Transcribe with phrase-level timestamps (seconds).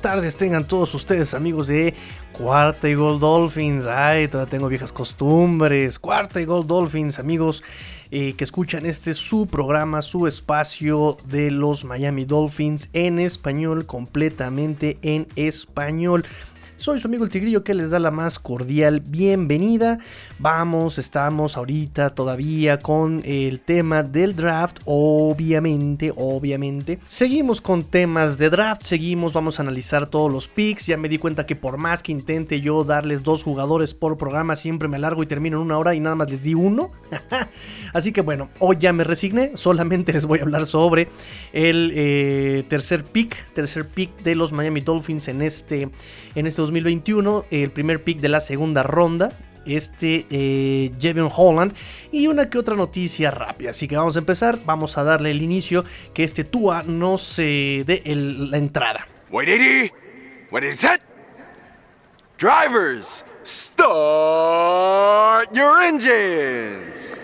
[0.00, 1.94] Tardes, tengan todos ustedes amigos de
[2.32, 3.86] Cuarta y Gold Dolphins.
[3.86, 5.98] Ay, todavía tengo viejas costumbres.
[5.98, 7.64] Cuarta y Gold Dolphins, amigos
[8.10, 14.98] eh, que escuchan este su programa, su espacio de los Miami Dolphins en español, completamente
[15.02, 16.24] en español.
[16.78, 19.98] Soy su amigo el Tigrillo que les da la más cordial bienvenida.
[20.38, 27.00] Vamos, estamos ahorita todavía con el tema del draft, obviamente, obviamente.
[27.04, 30.86] Seguimos con temas de draft, seguimos, vamos a analizar todos los picks.
[30.86, 34.54] Ya me di cuenta que por más que intente yo darles dos jugadores por programa,
[34.54, 36.92] siempre me alargo y termino en una hora y nada más les di uno.
[37.92, 41.08] Así que bueno, hoy ya me resigné, solamente les voy a hablar sobre
[41.52, 45.90] el eh, tercer pick, tercer pick de los Miami Dolphins en este,
[46.36, 49.32] en este 2021, el primer pick de la segunda ronda.
[49.66, 50.92] Este eh,
[51.36, 51.74] Holland
[52.10, 53.70] y una que otra noticia rápida.
[53.70, 54.58] Así que vamos a empezar.
[54.64, 55.84] Vamos a darle el inicio.
[56.14, 59.06] Que este Tua no se dé la entrada.
[59.30, 59.92] Wait,
[60.50, 61.02] What is it?
[62.38, 63.94] Drivers, start
[65.54, 67.17] your engines.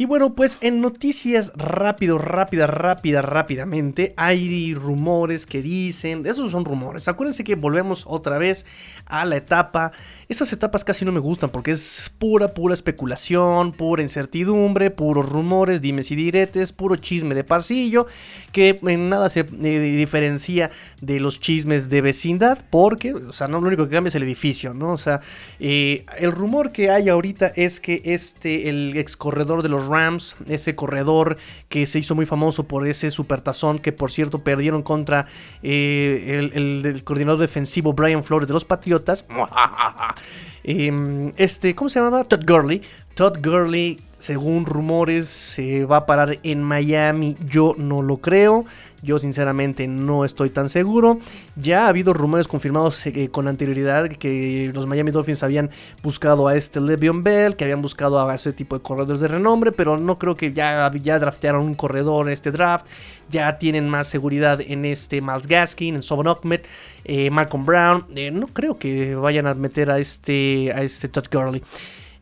[0.00, 6.64] Y bueno, pues en noticias rápido, rápida, rápida, rápidamente, hay rumores que dicen, esos son
[6.64, 8.64] rumores, acuérdense que volvemos otra vez
[9.04, 9.92] a la etapa,
[10.30, 15.82] esas etapas casi no me gustan porque es pura, pura especulación, pura incertidumbre, puros rumores,
[15.82, 18.06] dimes y diretes, puro chisme de pasillo,
[18.52, 20.70] que en nada se eh, diferencia
[21.02, 24.22] de los chismes de vecindad, porque, o sea, no lo único que cambia es el
[24.22, 24.94] edificio, ¿no?
[24.94, 25.20] O sea,
[25.58, 30.36] eh, el rumor que hay ahorita es que este, el ex corredor de los Rams,
[30.46, 31.36] ese corredor
[31.68, 35.26] que se hizo muy famoso por ese supertazón que por cierto perdieron contra
[35.62, 39.26] eh, el, coordinador defensivo Brian Flores de los Patriotas.
[40.64, 42.24] Em, este, ¿cómo se llamaba?
[42.24, 42.82] Todd Gurley.
[43.14, 47.36] Todd Gurley, según rumores, se va a parar en Miami.
[47.46, 48.64] Yo no lo creo.
[49.02, 51.18] Yo sinceramente no estoy tan seguro.
[51.56, 55.70] Ya ha habido rumores confirmados eh, con anterioridad que los Miami Dolphins habían
[56.02, 59.72] buscado a este Le'Veon Bell, que habían buscado a ese tipo de corredores de renombre,
[59.72, 62.86] pero no creo que ya, ya draftearon un corredor en este draft.
[63.30, 66.60] Ya tienen más seguridad en este Miles Gaskin, en Sobon Ahmed,
[67.04, 68.04] eh, Malcolm Brown.
[68.14, 71.62] Eh, no creo que vayan a meter a este, a este Todd Gurley.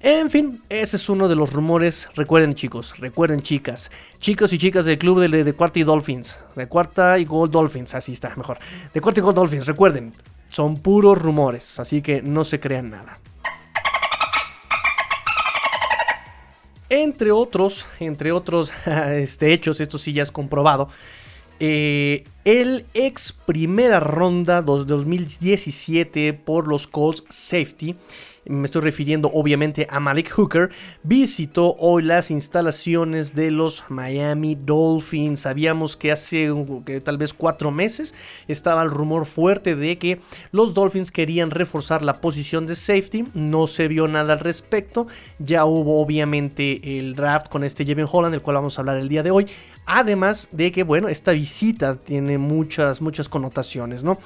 [0.00, 2.08] En fin, ese es uno de los rumores.
[2.14, 3.90] Recuerden chicos, recuerden chicas,
[4.20, 7.94] chicos y chicas del club de, de Cuarta y Dolphins, de Cuarta y Gold Dolphins,
[7.96, 8.58] así está, mejor.
[8.94, 10.14] De Cuarta y Gold Dolphins, recuerden,
[10.50, 13.18] son puros rumores, así que no se crean nada.
[16.90, 20.88] Entre otros, entre otros este, hechos, esto sí ya es comprobado.
[21.60, 27.96] Eh, el ex primera ronda de 2017 por los Colts Safety
[28.48, 30.70] me estoy refiriendo obviamente a Malik Hooker,
[31.02, 35.40] visitó hoy las instalaciones de los Miami Dolphins.
[35.40, 36.50] Sabíamos que hace
[37.04, 38.14] tal vez cuatro meses
[38.48, 40.20] estaba el rumor fuerte de que
[40.50, 43.24] los Dolphins querían reforzar la posición de safety.
[43.34, 45.06] No se vio nada al respecto.
[45.38, 49.08] Ya hubo obviamente el draft con este Jevin Holland, del cual vamos a hablar el
[49.08, 49.46] día de hoy.
[49.90, 54.18] Además de que, bueno, esta visita tiene muchas, muchas connotaciones, ¿no?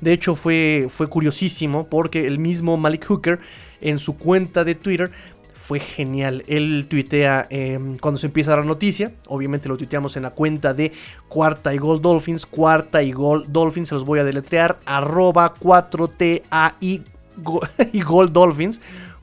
[0.00, 3.40] De hecho, fue, fue curiosísimo porque el mismo Malik Hooker
[3.80, 5.10] en su cuenta de Twitter
[5.54, 6.44] fue genial.
[6.46, 9.12] Él tuitea em, cuando se empieza la noticia.
[9.26, 10.92] Obviamente lo tuiteamos en la cuenta de
[11.26, 12.46] Cuarta y Gol Dolphins.
[12.46, 13.88] Cuarta y Gol Dolphins.
[13.88, 14.78] Se los voy a deletrear.
[14.86, 17.02] Arroba 4TA y,
[18.04, 18.80] Gol Dolphins.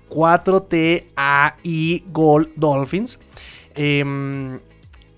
[0.09, 3.17] 4TA y Gol Dolphins.
[3.75, 4.59] Eh,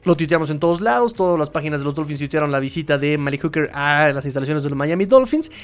[0.07, 3.17] lo tuiteamos en todos lados, todas las páginas de los Dolphins tuitearon la visita de
[3.17, 5.51] Malik Hooker a las instalaciones de los Miami Dolphins.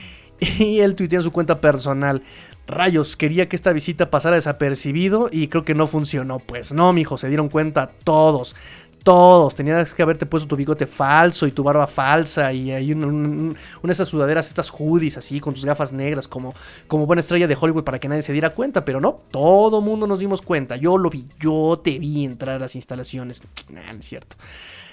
[0.60, 2.22] Y él tuitea en su cuenta personal.
[2.68, 6.40] Rayos, quería que esta visita pasara desapercibido y creo que no funcionó.
[6.40, 8.56] Pues no, mijo, se dieron cuenta todos
[9.04, 9.54] todos.
[9.54, 13.54] Tenías que haberte puesto tu bigote falso y tu barba falsa y hay una,
[13.84, 16.54] de esas sudaderas, estas hoodies así, con tus gafas negras, como,
[16.88, 18.86] como buena estrella de Hollywood para que nadie se diera cuenta.
[18.86, 20.78] Pero no, todo mundo nos dimos cuenta.
[20.78, 23.42] Yo lo vi, yo te vi entrar a las instalaciones.
[23.70, 24.36] Nah, es cierto.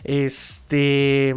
[0.04, 1.34] Este.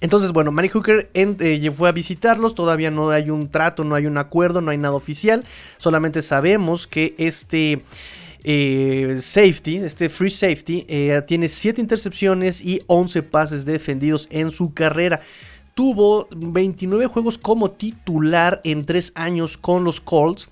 [0.00, 4.06] Entonces, bueno, Mary Hooker eh, fue a visitarlos, todavía no hay un trato, no hay
[4.06, 5.44] un acuerdo, no hay nada oficial,
[5.78, 7.84] solamente sabemos que este
[8.44, 14.74] eh, safety, este free safety, eh, tiene 7 intercepciones y 11 pases defendidos en su
[14.74, 15.20] carrera.
[15.74, 20.48] Tuvo 29 juegos como titular en 3 años con los Colts.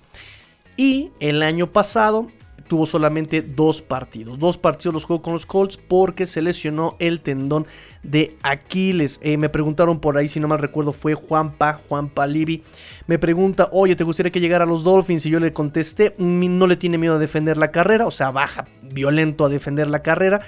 [0.77, 2.27] Y el año pasado
[2.71, 4.39] tuvo solamente dos partidos.
[4.39, 7.67] Dos partidos los jugó con los Colts porque se lesionó el tendón
[8.01, 9.19] de Aquiles.
[9.21, 12.63] Eh, me preguntaron por ahí, si no mal recuerdo, fue Juanpa, Juanpa Libi.
[13.07, 15.25] Me pregunta, oye, ¿te gustaría que llegara a los Dolphins?
[15.25, 18.31] Y yo le contesté, mm, no le tiene miedo a defender la carrera, o sea,
[18.31, 20.39] baja violento a defender la carrera.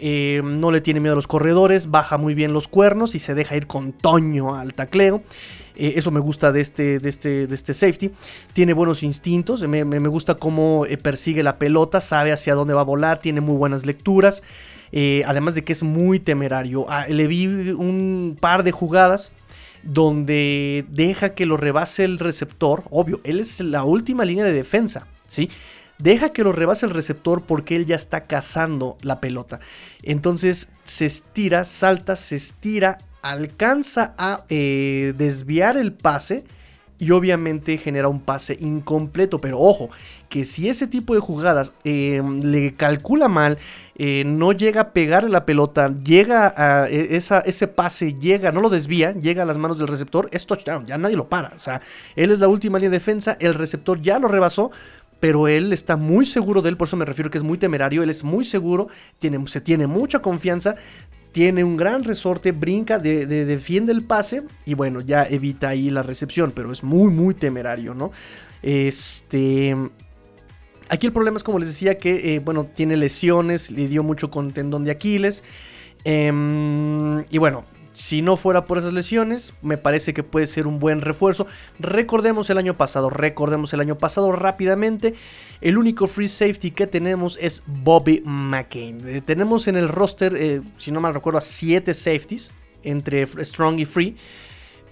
[0.00, 3.34] Eh, no le tiene miedo a los corredores, baja muy bien los cuernos y se
[3.34, 5.22] deja ir con Toño al tacleo.
[5.76, 8.10] Eh, eso me gusta de este, de este, de este safety.
[8.52, 12.84] Tiene buenos instintos, me, gusta cómo eh, persigue la pelota, sabe hacia dónde va a
[12.84, 14.42] volar, tiene muy buenas lecturas.
[15.26, 16.86] además de que es muy temerario.
[16.88, 19.32] Ah, le vi un par de jugadas
[19.82, 22.84] donde deja que lo rebase el receptor.
[22.90, 25.50] Obvio, él es la última línea de defensa, ¿sí?
[26.02, 29.60] Deja que lo rebase el receptor porque él ya está cazando la pelota.
[30.02, 36.44] Entonces se estira, salta, se estira, alcanza a eh, desviar el pase
[37.00, 39.40] y obviamente genera un pase incompleto.
[39.40, 39.90] Pero ojo,
[40.28, 43.58] que si ese tipo de jugadas em, le calcula mal,
[43.96, 48.60] eh, no llega a pegar la pelota, llega a e, esa, ese pase, llega, no
[48.60, 51.52] lo desvía, llega a las manos del receptor, es touchdown, ya nadie lo para.
[51.56, 51.80] O sea,
[52.16, 54.70] él es la última línea de defensa, el receptor ya lo rebasó,
[55.20, 58.02] pero él está muy seguro de él, por eso me refiero que es muy temerario,
[58.02, 58.88] él es muy seguro,
[59.18, 60.74] tiene, se tiene mucha confianza,
[61.32, 66.02] tiene un gran resorte, brinca, de, defiende el pase y bueno, ya evita ahí la
[66.02, 68.10] recepción, pero es muy, muy temerario, ¿no?
[68.62, 69.76] Este...
[70.92, 74.28] Aquí el problema es, como les decía, que, eh, bueno, tiene lesiones, le dio mucho
[74.28, 75.44] con tendón de Aquiles.
[76.02, 77.64] Em, y bueno,
[78.00, 81.46] si no fuera por esas lesiones, me parece que puede ser un buen refuerzo.
[81.78, 85.12] Recordemos el año pasado, recordemos el año pasado rápidamente.
[85.60, 89.06] El único free safety que tenemos es Bobby McCain.
[89.06, 92.50] Eh, tenemos en el roster, eh, si no mal recuerdo, a 7 safeties
[92.84, 94.16] entre Strong y Free.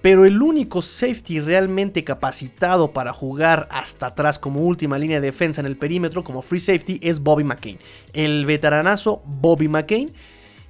[0.03, 5.63] Pero el único safety realmente capacitado para jugar hasta atrás como última línea de defensa
[5.63, 7.79] en el perímetro, como free safety, es Bobby McCain.
[8.13, 10.13] El veteranazo Bobby McCain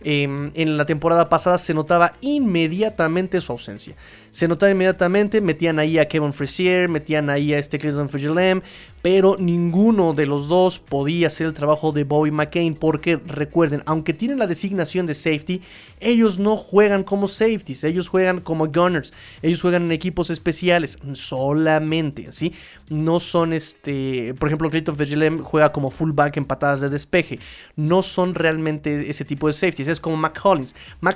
[0.05, 3.97] Em, en la temporada pasada se notaba inmediatamente su ausencia.
[4.31, 8.61] Se notaba inmediatamente, metían ahí a Kevin Frazier, metían ahí a este Clinton Frigilem,
[9.03, 14.13] pero ninguno de los dos podía hacer el trabajo de Bobby McCain porque recuerden, aunque
[14.13, 15.63] tienen la designación de safety,
[16.01, 22.33] ellos no juegan como safeties, ellos juegan como gunners, ellos juegan en equipos especiales solamente,
[22.33, 22.53] ¿sí?
[22.91, 27.39] No son este, por ejemplo, Clinton Frigilem juega como fullback en patadas de despeje,
[27.77, 30.19] no son realmente ese tipo de safeties, es como.
[30.19, 30.41] Mac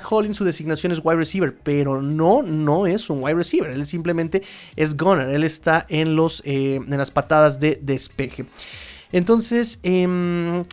[0.09, 4.43] Hollins su designación es wide receiver, pero no, no es un wide receiver, él simplemente
[4.75, 8.45] es gunner, él está en, los, eh, en las patadas de despeje.
[9.11, 10.65] Entonces, em,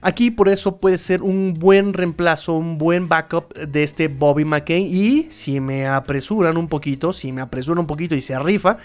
[0.00, 4.86] aquí por eso puede ser un buen reemplazo, un buen backup de este Bobby McCain.
[4.86, 8.76] Y si me apresuran un poquito, si me apresuran un poquito y se arrifa,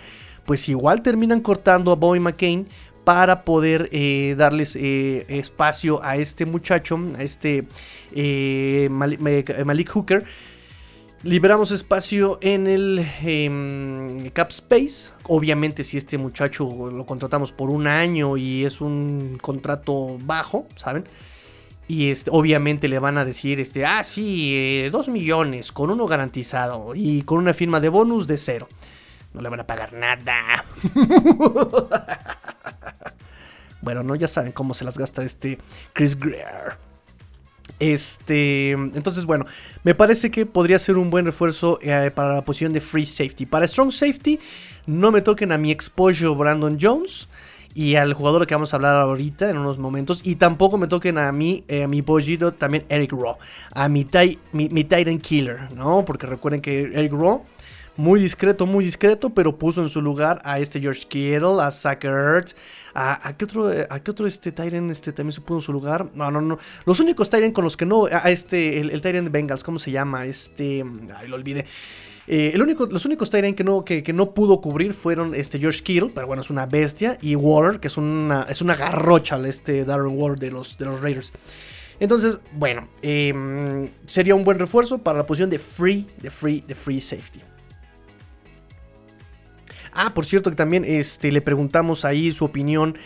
[0.46, 2.68] pues igual terminan cortando a Bobby McCain
[3.04, 7.68] para poder eh, darles eh, espacio a este muchacho, a este
[8.90, 10.24] Malik Hooker
[11.24, 15.12] Liberamos espacio en el em, Cap Space.
[15.26, 21.08] Obviamente, si este muchacho lo contratamos por un año y es un contrato bajo, ¿saben?
[21.88, 26.08] Y este, obviamente le van a decir, este, ah, sí, eh, dos millones con uno
[26.08, 28.68] garantizado y con una firma de bonus de cero.
[29.36, 30.66] No le van a pagar nada.
[33.82, 35.60] bueno, no, ya saben cómo se las gasta este
[35.94, 36.91] Chris Greer.
[37.80, 39.46] Este, entonces, bueno,
[39.84, 43.46] me parece que podría ser un buen refuerzo eh, para la posición de free safety.
[43.46, 44.40] Para strong safety,
[44.86, 47.28] no me toquen a mi exposure Brandon Jones
[47.74, 50.22] y al jugador que vamos a hablar ahorita en unos momentos.
[50.24, 53.38] Y tampoco me toquen a mí, eh, mi pollito también Eric Raw,
[53.74, 54.08] a mi,
[54.52, 56.06] mi, mi Titan Killer, ¿no?
[56.06, 57.44] Porque recuerden que Eric Raw
[57.98, 62.06] muy discreto, muy discreto, pero puso en su lugar a este George Kittle, a Zach
[62.94, 66.08] a, qué otro, a qué otro este este también se puso en su lugar.
[66.14, 66.58] No, no, no.
[66.86, 69.92] Los únicos Tyren con los que no, a este, el, el de Bengals, ¿cómo se
[69.92, 70.26] llama?
[70.26, 70.84] Este,
[71.16, 71.66] ay, lo olvidé.
[72.28, 75.82] Eh, el único, los únicos Tyrant que no, que, no pudo cubrir fueron este George
[75.82, 79.84] Kittle, pero bueno, es una bestia, y Waller, que es una, es una garrocha, este
[79.86, 81.34] Darren Waller de los, de los Raiders.
[82.00, 86.74] Entonces, bueno, em, sería un buen refuerzo para la posición de free, de free, de
[86.74, 87.42] free safety.
[89.94, 92.98] Ah, por cierto que también este, le preguntamos ahí su opinión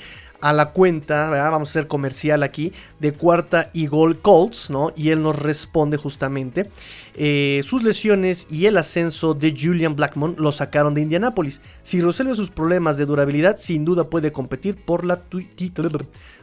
[0.42, 4.92] a la cuenta, vamos a hacer comercial aquí, de cuarta y gol Colts, ¿no?
[4.96, 6.70] Y él nos responde justamente.
[7.16, 11.62] Eh, sus lesiones y el ascenso de Julian Blackmon lo sacaron de Indianapolis.
[11.82, 15.24] Si resuelve sus problemas de durabilidad, sin duda puede competir por la,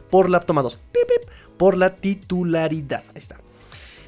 [0.09, 0.65] por la, toma
[1.57, 3.03] por la titularidad.
[3.09, 3.42] Ahí está.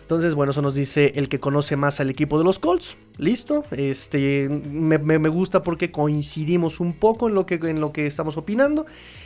[0.05, 2.95] Entonces, bueno, eso nos dice el que conoce más al equipo de los Colts.
[3.17, 3.63] Listo.
[3.71, 8.85] Este, me, gusta porque coincidimos un poco en lo, que, en lo que estamos opinando.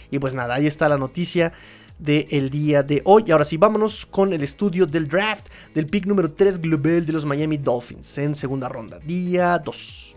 [0.10, 1.52] Y pues nada, ahí está la noticia
[1.98, 3.30] del día de hoy.
[3.30, 7.26] Ahora sí, vámonos con el estudio del draft del pick número 3 global de los
[7.26, 10.16] Miami Dolphins en segunda ronda, día 2.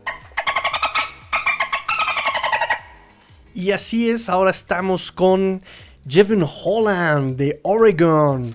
[3.55, 5.61] Y así es, ahora estamos con
[6.07, 8.53] Jevin Holland de Oregon.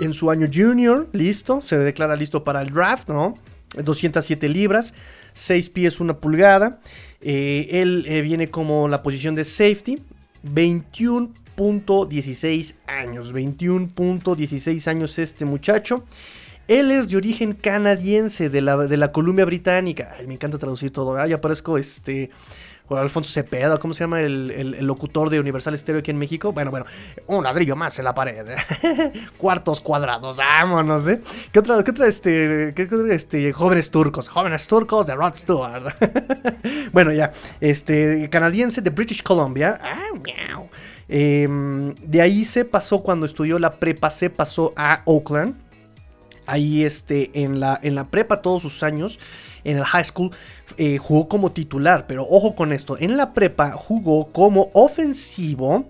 [0.00, 3.36] En su año junior, listo, se declara listo para el draft, ¿no?
[3.76, 4.94] 207 libras,
[5.34, 6.80] 6 pies, 1 pulgada.
[7.20, 9.98] Eh, él eh, viene como la posición de safety,
[10.44, 16.04] 21.16 años, 21.16 años este muchacho.
[16.66, 20.14] Él es de origen canadiense de la, de la Columbia Británica.
[20.18, 21.16] Ay, me encanta traducir todo.
[21.16, 22.30] Ah, ya parezco este
[22.98, 26.52] Alfonso Cepeda, ¿cómo se llama el, locutor de Universal Stereo aquí en México?
[26.52, 26.86] Bueno, bueno,
[27.26, 28.46] un ladrillo más en la pared.
[29.36, 31.20] Cuartos cuadrados, vámonos, ¿eh?
[31.52, 34.28] ¿Qué otra, qué otra, este, qué, este, jóvenes turcos?
[34.28, 35.94] Jóvenes turcos de Rod Stewart.
[36.92, 39.78] bueno, ya, este, canadiense de British Columbia.
[39.82, 40.08] Ah,
[41.08, 45.54] em, de ahí se pasó cuando estudió la prepa, se pasó a Oakland.
[46.46, 49.20] Ahí, este, en la, en la prepa todos sus años
[49.64, 50.30] en el high school
[50.76, 55.86] eh, jugó como titular, pero ojo con esto, en la prepa jugó como ofensivo.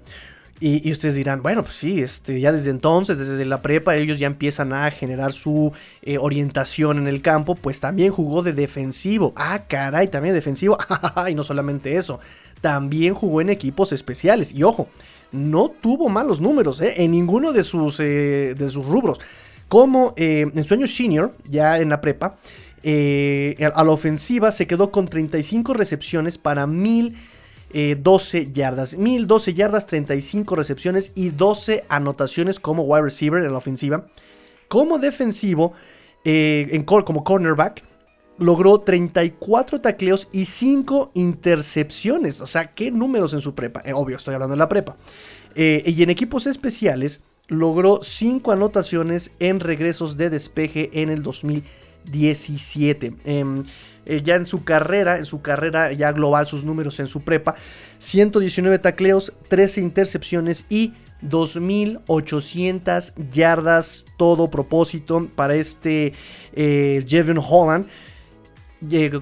[0.62, 4.26] Y, ustedes dirán, bueno, pues sí, este, ya desde entonces, desde la prepa, ellos ya
[4.26, 5.72] empiezan a generar su
[6.02, 9.32] eh, orientación en el campo, pues también jugó de defensivo.
[9.36, 10.76] Ah, caray, también defensivo.
[11.30, 12.20] y no solamente eso,
[12.60, 14.52] también jugó en equipos especiales.
[14.52, 14.88] Y ojo,
[15.32, 16.92] no tuvo malos números ¿eh?
[16.98, 19.18] en ninguno de sus, de sus rubros.
[19.66, 22.36] Como en su año senior, ya en la prepa,
[22.82, 28.96] eh, a la ofensiva se quedó con 35 recepciones para 1012 eh, yardas.
[28.96, 34.06] 1012 yardas, 35 recepciones y 12 anotaciones como wide receiver en la ofensiva.
[34.68, 35.72] Como defensivo,
[36.24, 37.84] eh, en, como cornerback,
[38.38, 42.40] logró 34 tacleos y 5 intercepciones.
[42.40, 43.82] O sea, qué números en su prepa.
[43.94, 44.96] obvio, estoy hablando de la prepa.
[45.54, 51.79] y en equipos especiales, logró 5 anotaciones en regresos de despeje en el 2020.
[52.04, 53.14] 17.
[53.24, 53.64] Em,
[54.06, 57.54] eh, ya en su carrera, en su carrera ya global, sus números en su prepa,
[57.98, 60.92] 119 tacleos, 13 intercepciones y
[61.22, 66.14] 2.800 yardas, todo propósito para este
[66.54, 67.04] eh,
[67.48, 67.86] Holland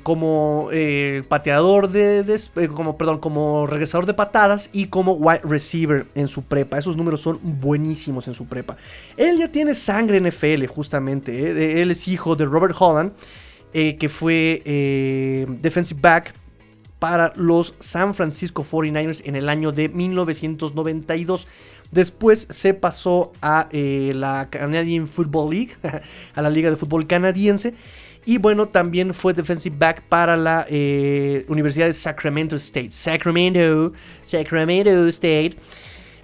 [0.03, 6.07] como eh, pateador de, eh, como perdón como regresador de patadas y como wide receiver
[6.15, 6.79] en su prepa.
[6.79, 8.77] Esos números son buenísimos en su prepa.
[9.17, 13.13] Él ya tiene sangre NFL justamente eh, él es hijo de Robert Holland
[13.73, 14.63] que fue
[15.61, 16.35] defensive back
[16.99, 21.47] para los San Francisco 49ers en el año de 1992
[21.91, 25.77] Después se pasó a la Canadian Football League,
[26.35, 27.75] a la Liga de Fútbol Canadiense.
[28.29, 32.91] Y bueno, también fue defensive back para la eh, Universidad de Sacramento State.
[32.91, 33.95] Sacramento,
[34.27, 35.57] Sacramento State.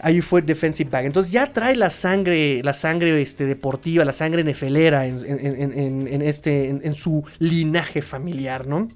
[0.00, 1.06] Ahí fue defensive back.
[1.06, 6.68] Entonces ya trae la sangre, la sangre este, deportiva, la sangre nefelera en, en, este,
[6.68, 8.90] en, su linaje familiar, ¿no?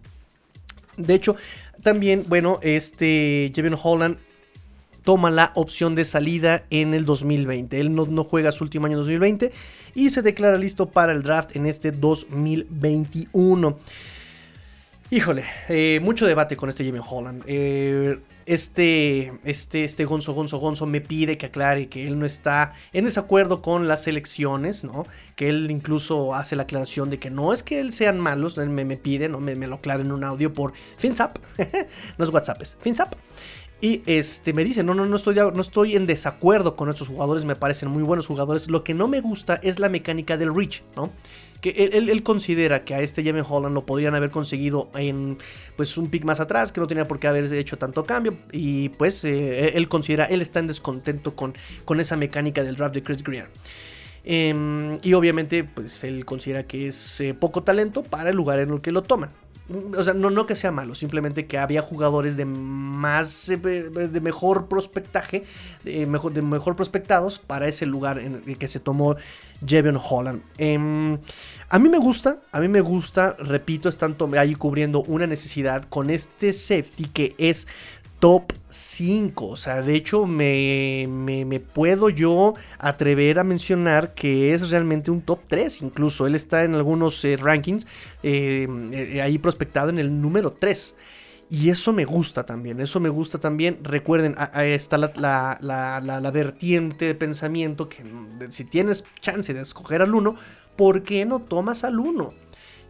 [0.99, 1.35] De hecho,
[1.83, 4.19] también, bueno, este Jevin Holland
[5.09, 7.81] toma la opción de salida en el 2020.
[7.81, 9.53] Él no, no, juega su último año 2020
[9.95, 13.79] y se declara listo para el draft en este 2021.
[15.11, 17.43] Híjole, eh, mucho debate con este Jimmy Holland.
[17.47, 22.75] Eh, este, este, este Gonzo Gonzo Gonzo me pide que aclare que él no está
[22.93, 25.07] en desacuerdo con las elecciones, ¿no?
[25.37, 28.69] Que él incluso hace la aclaración de que no es que él sean malos, él
[28.69, 29.41] me, me pide, ¿no?
[29.41, 31.39] Me, lo aclara en un audio por FinZap,
[32.19, 33.15] no es WhatsApp, es FinZap.
[33.81, 37.45] Y este, me dice, no, no, no estoy, no estoy en desacuerdo con estos jugadores,
[37.45, 38.69] me parecen muy buenos jugadores.
[38.69, 41.13] Lo que no me gusta es la mecánica del reach, ¿no?
[41.61, 45.39] Que él, considera que a este Jamie Holland lo podrían haber conseguido en
[45.77, 48.37] pues un pick más atrás, que no tenía por qué haber hecho tanto cambio.
[48.53, 51.55] Y pues eh, él considera, él está en descontento con,
[51.85, 53.49] con esa mecánica del draft de Chris Greer.
[54.25, 58.71] Em, y obviamente, pues él considera que es eh, poco talento para el lugar en
[58.71, 59.31] el que lo toman.
[59.97, 63.47] O sea, no, no que sea malo, simplemente que había jugadores de más.
[63.49, 65.45] De mejor prospectaje,
[65.85, 69.17] de mejor, de mejor prospectados para ese lugar en el que se tomó
[69.67, 70.43] Jevion Holland.
[70.57, 71.19] Em,
[71.69, 76.11] a mí me gusta, a mí me gusta, repito, están ahí cubriendo una necesidad con
[76.11, 77.67] este safety que es
[78.19, 79.47] top 5.
[79.47, 85.41] O sea, de hecho me, puedo yo atrever a mencionar que es realmente un top
[85.49, 85.83] 3.
[85.83, 87.87] Incluso él está en algunos eh, rankings
[88.23, 90.95] eh, eh, ahí prospectado en el número 3.
[91.51, 93.79] Y eso me gusta también, eso me gusta también.
[93.83, 100.03] Recuerden, ahí está la, la, vertiente de pensamiento que mm, si tienes chance de escoger
[100.03, 100.37] al 1,
[100.77, 102.35] ¿por qué no tomas al 1?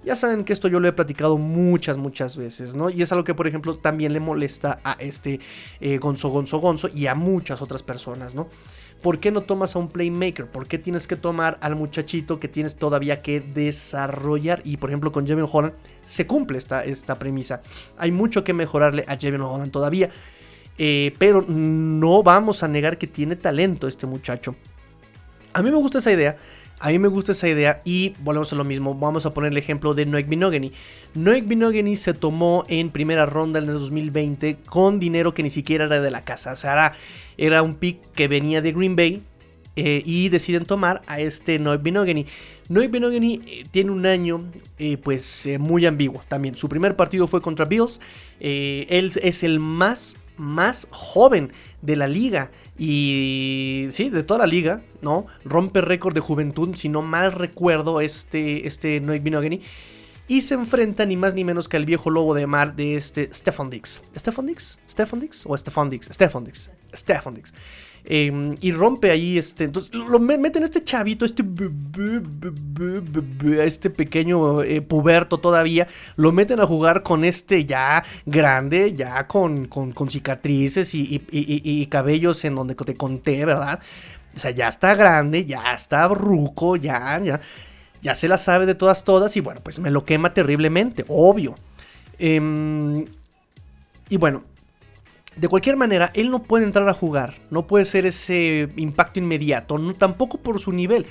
[0.04, 2.88] Ya saben que esto yo lo he platicado muchas, muchas veces, ¿no?
[2.88, 5.40] Y es algo que, por ejemplo, también le molesta a este
[5.80, 8.48] eh, Gonzo, Gonzo, Gonzo y a muchas otras personas, ¿no?
[9.02, 10.46] ¿Por qué no tomas a un playmaker?
[10.46, 14.60] ¿Por qué tienes que tomar al muchachito que tienes todavía que desarrollar?
[14.64, 15.74] Y por ejemplo con Jevin Holland
[16.04, 17.62] se cumple esta, esta premisa.
[17.96, 20.10] Hay mucho que mejorarle a Jevin Holland todavía.
[20.78, 24.56] Eh, pero no vamos a negar que tiene talento este muchacho.
[25.52, 26.36] A mí me gusta esa idea
[26.80, 28.94] A mí me gusta esa idea y volvemos a lo mismo.
[28.94, 30.72] Vamos a poner el ejemplo de Noek Binogany.
[31.14, 35.86] Noek Binogany se tomó en primera ronda en el 2020 con dinero que ni siquiera
[35.86, 36.52] era de la casa.
[36.52, 36.94] O sea, era,
[37.36, 39.22] era un pick que venía de Green Bay
[39.74, 42.26] eh, y deciden tomar a este Noek Binogany.
[42.68, 44.44] Noek Binogany eh, tiene un año
[44.78, 46.56] eh, pues muy ambiguo también.
[46.56, 48.00] Su primer partido fue contra Bills.
[48.38, 51.52] él es el más más joven
[51.82, 55.26] de la liga y sí, de toda la liga, ¿no?
[55.44, 59.60] Rompe récord de juventud, si no mal recuerdo, este, este Noik Binogany.
[60.28, 63.32] Y se enfrenta ni más ni menos que al viejo lobo de mar de este
[63.32, 64.02] Stefan Dix.
[64.14, 64.78] ¿Stefan Dix?
[64.88, 65.44] ¿Stefan Dix?
[65.46, 66.06] ¿O Stefan Dix?
[66.12, 66.70] Stefan Dix.
[66.94, 67.54] Stefan Dix.
[68.10, 69.64] Em, y rompe ahí este.
[69.64, 71.44] Entonces lo meten este chavito, este.
[73.62, 75.88] Este pequeño eh, puberto todavía.
[76.16, 82.54] Lo meten a jugar con este ya grande, ya con, con, cicatrices y, cabellos en
[82.54, 83.78] donde te conté, ¿verdad?
[84.34, 87.42] O sea, ya está grande, ya está ruco, ya, ya.
[88.00, 89.36] Ya se la sabe de todas, todas.
[89.36, 91.56] Y bueno, pues me lo quema terriblemente, obvio.
[92.18, 93.04] Em,
[94.08, 94.44] y bueno,
[95.38, 99.78] de cualquier manera, él no puede entrar a jugar, no puede ser ese impacto inmediato,
[99.78, 101.06] no, tampoco por su nivel.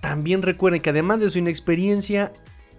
[0.00, 2.32] También recuerden que además de su inexperiencia,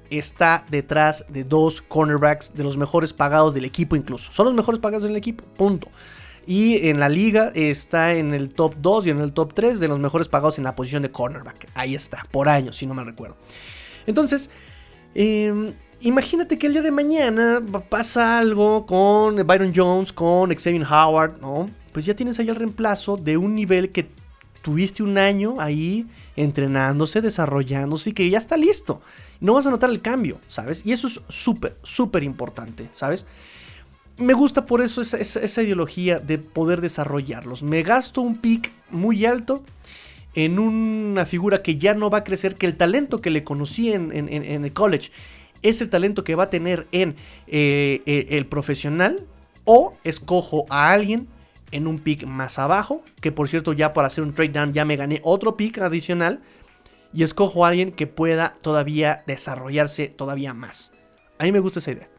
[0.10, 4.32] está detrás de dos cornerbacks de los mejores pagados del equipo incluso.
[4.32, 5.90] Son los mejores pagados del equipo, punto.
[6.46, 9.88] Y en la liga está en el top 2 y en el top 3 de
[9.88, 11.70] los mejores pagados en la posición de cornerback.
[11.76, 13.38] Ahí está, por años, si no me recuerdo.
[14.08, 14.50] Entonces,
[15.14, 21.40] eh, imagínate que el día de mañana pasa algo con Byron Jones, con Xavier Howard,
[21.42, 21.70] ¿no?
[21.92, 24.10] Pues ya tienes ahí el reemplazo de un nivel que
[24.62, 29.02] tuviste un año ahí entrenándose, desarrollándose y que ya está listo.
[29.40, 30.86] No vas a notar el cambio, ¿sabes?
[30.86, 33.26] Y eso es súper, súper importante, ¿sabes?
[34.18, 37.64] Me gusta por eso esa, ideología de poder desarrollarlos.
[37.64, 39.64] Me gasto un pick muy alto
[40.36, 43.92] en una figura que ya no va a crecer, que el talento que le conocí
[43.94, 45.12] en el college
[45.62, 47.16] es el talento que va a tener en
[47.48, 49.26] eh, eh, el profesional
[49.66, 51.28] o escojo a alguien
[51.72, 54.86] en un pick más abajo, que por cierto ya para hacer un trade down ya
[54.86, 56.42] me gané otro pick adicional
[57.14, 60.92] y escojo a alguien que pueda todavía desarrollarse todavía más.
[61.38, 62.10] A mí me gusta esa idea.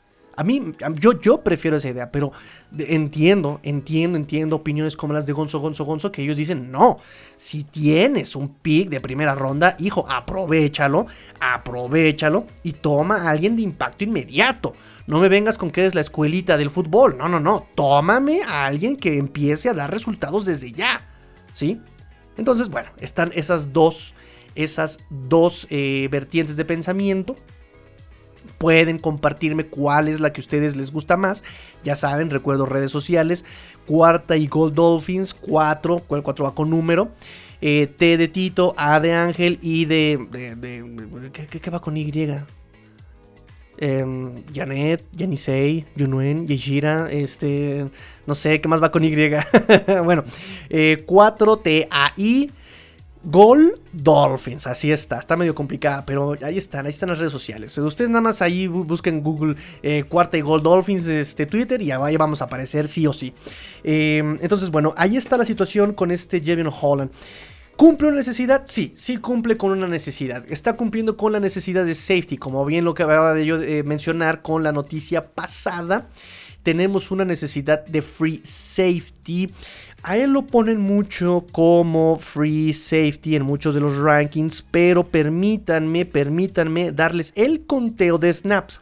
[0.41, 2.33] A mí, yo, yo prefiero esa idea, pero
[2.79, 6.99] entiendo, entiendo, entiendo opiniones como las de Gonzo, Gonzo, Gonzo, que ellos dicen, no,
[7.37, 11.07] si tienes un pick de primera ronda, hijo, aprovechalo,
[11.41, 14.73] aprovechalo y toma a alguien de impacto inmediato.
[15.07, 18.65] No me vengas con que eres la escuelita del fútbol, no, no, no, tómame a
[18.65, 21.07] alguien que empiece a dar resultados desde ya,
[21.53, 21.83] ¿sí?
[22.39, 24.15] Entonces, bueno, están esas dos,
[24.55, 27.37] esas dos eh, vertientes de pensamiento
[28.61, 31.43] pueden compartirme cuál es la que a ustedes les gusta más.
[31.83, 33.47] Ya saben, recuerdo redes sociales.
[33.87, 37.09] Cuarta y Gold Dolphins, 4, cuál 4 va con número.
[37.63, 41.31] Eh, T de Tito, A de Ángel y de...
[41.33, 42.13] ¿qué, va con Y?
[43.79, 44.05] Eh,
[44.55, 47.89] Janet, Yanisei, Junuen, Yeshira, este,
[48.27, 49.15] no sé, ¿qué más va con Y?
[50.05, 50.23] bueno,
[50.69, 52.51] eh, 4TAI,
[53.23, 57.77] Gol Dolphins, así está, está medio complicada, pero ahí están, ahí están las redes sociales.
[57.77, 62.17] Ustedes nada más ahí busquen Google eh, cuarta y Gol Dolphins, este Twitter, y ahí
[62.17, 63.35] vamos a aparecer sí o sí.
[63.85, 67.11] Em, entonces, bueno, ahí está la situación con este Jevin Holland.
[67.77, 68.63] ¿Cumple una necesidad?
[68.67, 70.45] Sí, sí cumple con una necesidad.
[70.51, 73.83] Está cumpliendo con la necesidad de safety, como bien lo que acaba de yo eh,
[73.83, 76.09] mencionar con la noticia pasada.
[76.63, 79.51] Tenemos una necesidad de free safety.
[80.03, 86.07] A él lo ponen mucho como free safety en muchos de los rankings, pero permítanme,
[86.07, 88.81] permítanme darles el conteo de snaps.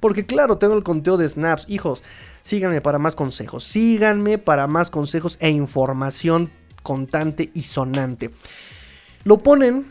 [0.00, 2.04] Porque claro, tengo el conteo de snaps, hijos.
[2.42, 3.64] Síganme para más consejos.
[3.64, 6.50] Síganme para más consejos e información
[6.82, 8.30] contante y sonante.
[9.24, 9.86] Lo ponen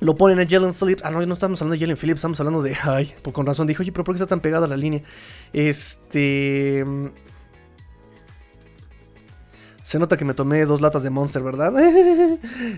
[0.00, 1.04] lo ponen a Jalen Phillips.
[1.04, 2.76] Ah, no, no estamos hablando de Jalen Phillips, estamos hablando de.
[2.82, 3.66] Ay, pues con razón.
[3.66, 5.02] Dijo, oye, pero ¿por qué está tan pegado a la línea?
[5.52, 6.84] Este.
[9.90, 11.74] Se nota que me tomé dos latas de Monster, ¿verdad?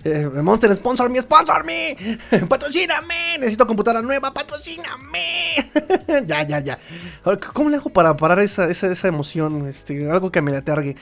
[0.03, 1.95] Eh, Monster, sponsor me, sponsor me.
[2.49, 3.37] Patrocíname.
[3.39, 5.57] Necesito computadora nueva, patrocíname.
[6.27, 6.79] ya, ya, ya.
[7.53, 9.69] ¿Cómo le hago para parar esa, esa, emoción?
[9.69, 10.97] Este, algo que me la atargue.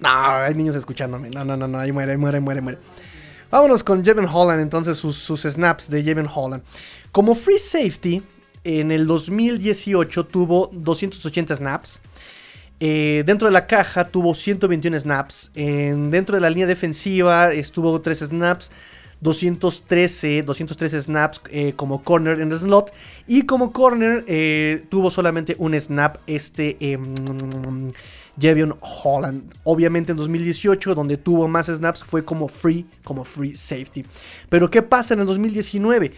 [0.00, 1.30] No, hay niños escuchándome.
[1.30, 1.78] No, no, no, no.
[1.78, 2.78] Ahí muere, muere, muere, muere.
[3.52, 6.64] Vámonos con Jevin Holland, entonces sus, snaps de Jevin Holland.
[7.12, 8.20] Como free safety,
[8.64, 12.00] en el 2018 tuvo 280 snaps.
[12.80, 15.50] Eh, dentro de la caja tuvo 121 snaps.
[15.54, 18.70] dentro de la línea defensiva estuvo 3 snaps.
[19.20, 22.92] 213, 213 snaps eh, como corner en el slot.
[23.26, 26.98] Y como corner eh, tuvo solamente un snap este eh,
[28.38, 29.54] Jevion Holland.
[29.64, 34.04] Obviamente en 2018, donde tuvo más snaps, fue como free, como free safety.
[34.48, 36.12] Pero ¿qué pasa en el 2019?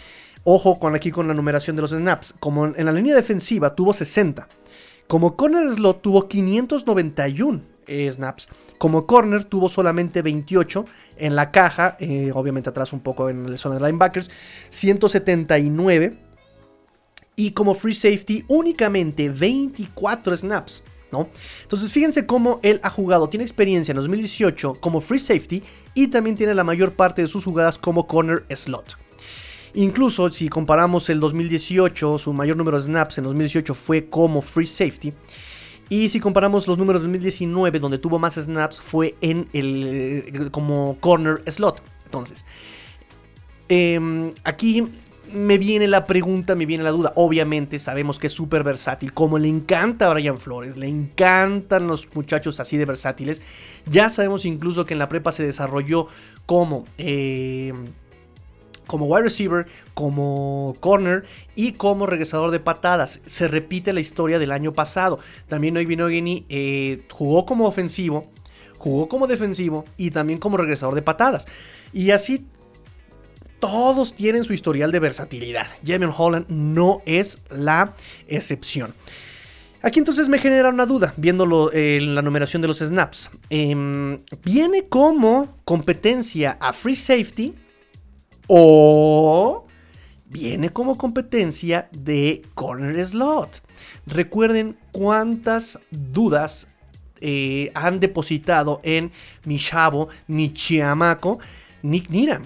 [0.45, 2.35] Ojo con aquí con la numeración de los snaps.
[2.41, 4.49] Como en la línea defensiva tuvo 60.
[5.09, 8.49] Como corner slot tuvo 591 eh, snaps.
[8.77, 10.85] Como corner tuvo solamente 28
[11.17, 14.31] en la caja, eh, obviamente atrás un poco en la zona de linebackers,
[14.69, 16.19] 179.
[17.37, 20.85] Y como free safety únicamente 24 snaps.
[21.11, 21.31] ¿No?
[21.63, 25.63] Entonces fíjense cómo él ha jugado, tiene experiencia en 2018 como free safety
[25.95, 29.08] y también tiene la mayor parte de sus jugadas como corner slot.
[29.75, 34.67] Incluso si comparamos el 2018, su mayor número de snaps en 2018 fue como free
[34.67, 35.13] safety.
[35.91, 40.51] Y si comparamos los números de 2019, donde tuvo más snaps, fue en el eh,
[40.51, 41.81] como corner slot.
[42.05, 42.45] Entonces,
[43.69, 44.87] em, aquí
[45.33, 47.13] me viene la pregunta, me viene la duda.
[47.17, 52.09] Obviamente sabemos que es súper versátil, como le encanta a Brian Flores, le encantan los
[52.15, 53.43] muchachos así de versátiles.
[53.87, 56.07] Ya sabemos incluso que en la prepa se desarrolló
[56.47, 56.85] como...
[56.99, 57.73] Eh,
[58.89, 61.25] como wide receiver, como corner
[61.55, 63.21] y como regresador de patadas.
[63.27, 65.21] Se repite la historia del año pasado.
[65.47, 68.27] También hoy vino eh, jugó como ofensivo,
[68.79, 71.47] jugó como defensivo y también como regresador de patadas.
[71.93, 72.45] Y así
[73.61, 75.67] todos tienen su historial de versatilidad.
[75.87, 77.95] Jamie Holland no es la
[78.27, 78.95] excepción.
[79.83, 83.31] Aquí entonces me genera una duda, viendo en la numeración de los snaps.
[83.49, 87.55] Em, ¿Viene como competencia a free safety
[88.49, 89.67] o
[90.27, 93.63] viene como competencia de corner slot.
[94.07, 96.69] Recuerden cuántas dudas
[97.21, 99.13] eh, han depositado en
[99.45, 100.53] mi chavo, mi
[101.83, 102.43] Nick Niram.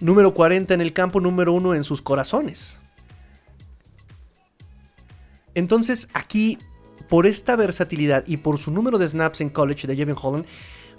[0.00, 2.78] Número 40 en el campo, número 1 en sus corazones.
[5.54, 6.58] Entonces aquí,
[7.08, 10.46] por esta versatilidad y por su número de snaps en college de Jevin Holland,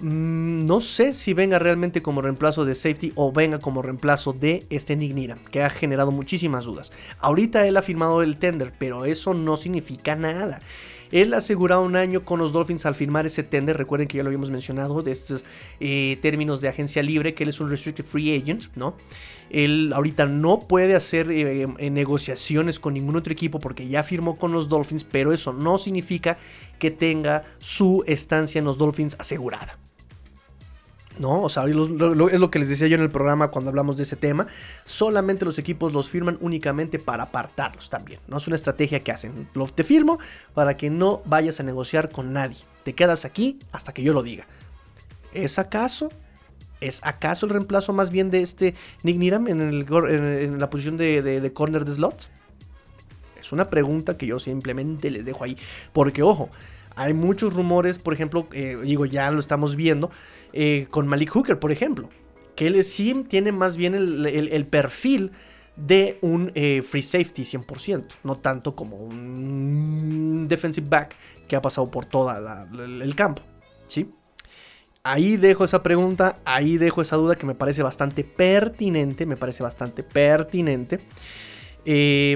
[0.01, 4.65] Mm, no sé si venga realmente como reemplazo de safety o venga como reemplazo de
[4.69, 6.91] este Nick que ha generado muchísimas dudas.
[7.19, 10.59] Ahorita él ha firmado el tender, pero eso no significa nada.
[11.11, 13.77] Él ha asegurado un año con los Dolphins al firmar ese tender.
[13.77, 15.45] Recuerden que ya lo habíamos mencionado de estos
[15.79, 18.95] eh, términos de agencia libre, que él es un restricted free agent, ¿no?
[19.49, 24.37] Él ahorita no puede hacer eh, eh, negociaciones con ningún otro equipo porque ya firmó
[24.37, 26.37] con los Dolphins, pero eso no significa
[26.79, 29.84] que tenga su estancia en los Dolphins asegurada.
[31.19, 31.41] ¿No?
[31.41, 34.15] O sea, es lo que les decía yo en el programa cuando hablamos de ese
[34.15, 34.47] tema.
[34.83, 38.19] Solamente los equipos los firman únicamente para apartarlos también.
[38.27, 39.49] No es una estrategia que hacen.
[39.53, 40.19] Lo, te firmo
[40.53, 42.57] para que no vayas a negociar con nadie.
[42.83, 44.45] Te quedas aquí hasta que yo lo diga.
[45.33, 46.09] ¿Es acaso?
[46.81, 51.53] ¿Es acaso el reemplazo más bien de este Nick Niram en, la posición de, de
[51.53, 52.29] corner de slot?
[53.39, 55.57] Es una pregunta que yo simplemente les dejo ahí.
[55.93, 56.49] Porque, ojo,
[56.95, 60.11] hay muchos rumores, por ejemplo, eh, digo, ya lo estamos viendo,
[60.53, 62.09] eh, con Malik Hooker, por ejemplo,
[62.55, 65.31] que él sí tiene más bien el, perfil
[65.75, 71.15] de un eh, free safety 100%, no tanto como un defensive back
[71.47, 73.41] que ha pasado por todo el campo,
[73.87, 74.09] ¿sí?
[75.03, 79.61] Ahí dejo esa pregunta, ahí dejo esa duda que me parece bastante pertinente, me parece
[79.61, 80.99] bastante pertinente.
[81.85, 82.35] Eh,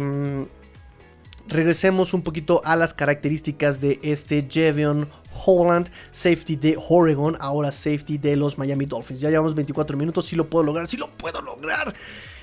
[1.50, 5.10] regresemos un poquito a las características de este Jevion
[5.46, 9.20] Holland, safety de Oregon, ahora safety de los Miami Dolphins.
[9.20, 11.94] Ya llevamos 24 minutos, si lo puedo lograr, si lo puedo lograr.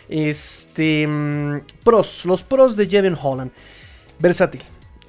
[0.09, 3.53] Este, mm, pros, los pros de Jevion Holland.
[4.19, 4.63] Versátil.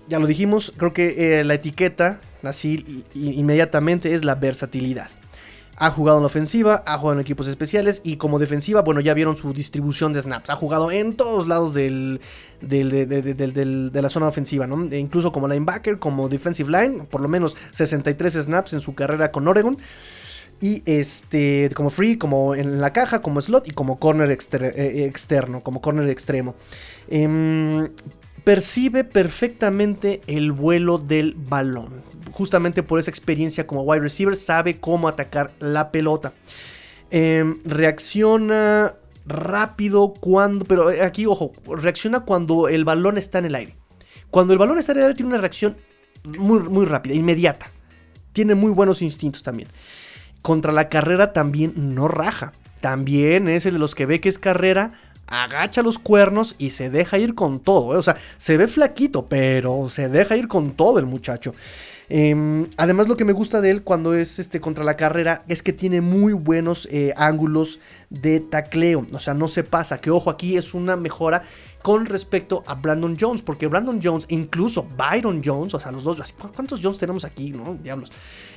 [0.07, 5.09] Ya lo dijimos, creo que eh, la etiqueta, así inmediatamente, es la versatilidad.
[5.79, 9.13] Ha jugado en la ofensiva, ha jugado en equipos especiales y como defensiva, bueno, ya
[9.13, 10.49] vieron su distribución de snaps.
[10.49, 12.19] Ha jugado en todos lados del,
[12.61, 14.91] de la zona ofensiva, ¿no?
[14.91, 19.31] E incluso como linebacker, como defensive line, por lo menos 63 snaps en su carrera
[19.31, 19.77] con Oregon.
[20.59, 25.61] Y este, como free, como en la caja, como slot y como corner eh, externo,
[25.61, 26.55] como corner extremo.
[27.09, 27.89] Em,
[28.43, 32.01] percibe perfectamente el vuelo del balón.
[32.31, 36.33] Justamente por esa experiencia como wide receiver, sabe cómo atacar la pelota.
[37.11, 38.95] Em, reacciona
[39.27, 43.75] rápido cuando, pero aquí ojo, reacciona cuando el balón está en el aire.
[44.31, 45.77] Cuando el balón está en el aire tiene una reacción
[46.37, 47.71] muy, muy rápida, inmediata.
[48.33, 49.69] Tiene muy buenos instintos también.
[50.41, 52.53] Contra la carrera también no raja.
[52.81, 54.93] También es el de los que ve que es carrera,
[55.27, 57.93] agacha los cuernos y se deja ir con todo.
[57.93, 57.97] ¿eh?
[57.97, 61.53] O sea, se ve flaquito, pero se deja ir con todo el muchacho.
[62.09, 65.61] Em, además, lo que me gusta de él cuando es este contra la carrera es
[65.61, 69.05] que tiene muy buenos eh, ángulos de tacleo.
[69.11, 69.99] O sea, no se pasa.
[69.99, 71.43] Que ojo, aquí es una mejora
[71.81, 73.41] con respecto a Brandon Jones.
[73.41, 76.21] Porque Brandon Jones, incluso Byron Jones, o sea, los dos.
[76.55, 77.51] ¿Cuántos Jones tenemos aquí?
[77.51, 77.77] ¿No?
[77.81, 78.11] Diablos.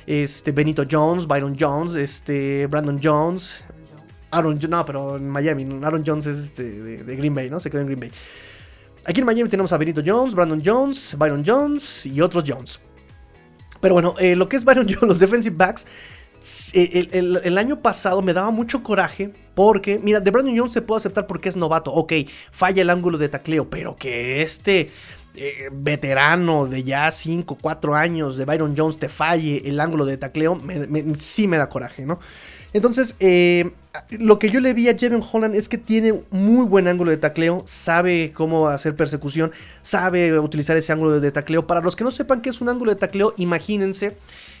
[0.07, 3.63] Este, Benito Jones, Byron Jones, este, Brandon Jones.
[4.31, 5.67] Aaron, no, pero en Miami.
[5.83, 7.59] Aaron Jones es este, de, Green Bay, ¿no?
[7.59, 8.11] Se quedó en Green Bay.
[9.05, 12.79] Aquí en Miami tenemos a Benito Jones, Brandon Jones, Byron Jones y otros Jones.
[13.81, 15.85] Pero bueno, eh, lo que es Byron Jones, los defensive backs,
[16.73, 20.99] eh, el, año pasado me daba mucho coraje porque, mira, de Brandon Jones se puede
[20.99, 21.91] aceptar porque es novato.
[21.91, 22.13] Ok,
[22.51, 24.91] falla el ángulo de tacleo, pero que este
[25.35, 30.17] eh, veterano de ya 5, 4 años de Byron Jones te falle el ángulo de
[30.17, 30.59] tacleo,
[31.17, 32.19] sí me da coraje, ¿no?
[32.73, 33.71] Entonces, eh,
[34.11, 37.17] lo que yo le vi a Jevon Holland es que tiene muy buen ángulo de
[37.17, 41.67] tacleo, sabe cómo hacer persecución, sabe utilizar ese ángulo de tacleo.
[41.67, 44.15] Para los que no sepan qué es un ángulo de tacleo, imagínense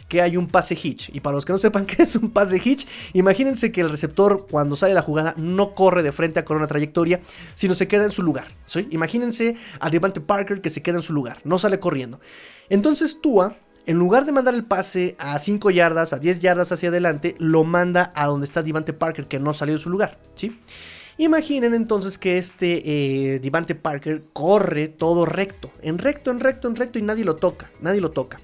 [0.09, 1.09] que hay un pase hitch.
[1.13, 4.45] Y para los que no sepan qué es un pase hitch, imagínense que el receptor
[4.51, 7.21] cuando sale la jugada no corre de frente a correr una trayectoria,
[7.55, 8.47] sino se queda en su lugar.
[8.89, 12.19] Imagínense a Devante Parker que se queda en su lugar, no sale corriendo.
[12.69, 16.89] Entonces Tua en lugar de mandar el pase a 5 yardas, a 10 yardas hacia
[16.89, 20.59] adelante, lo manda a donde está Divante Parker, que no salió de su lugar, ¿sí?
[21.17, 26.75] Imaginen entonces que este eh, Divante Parker corre todo recto, en recto, en recto, en
[26.75, 28.39] recto y nadie lo toca, nadie lo toca.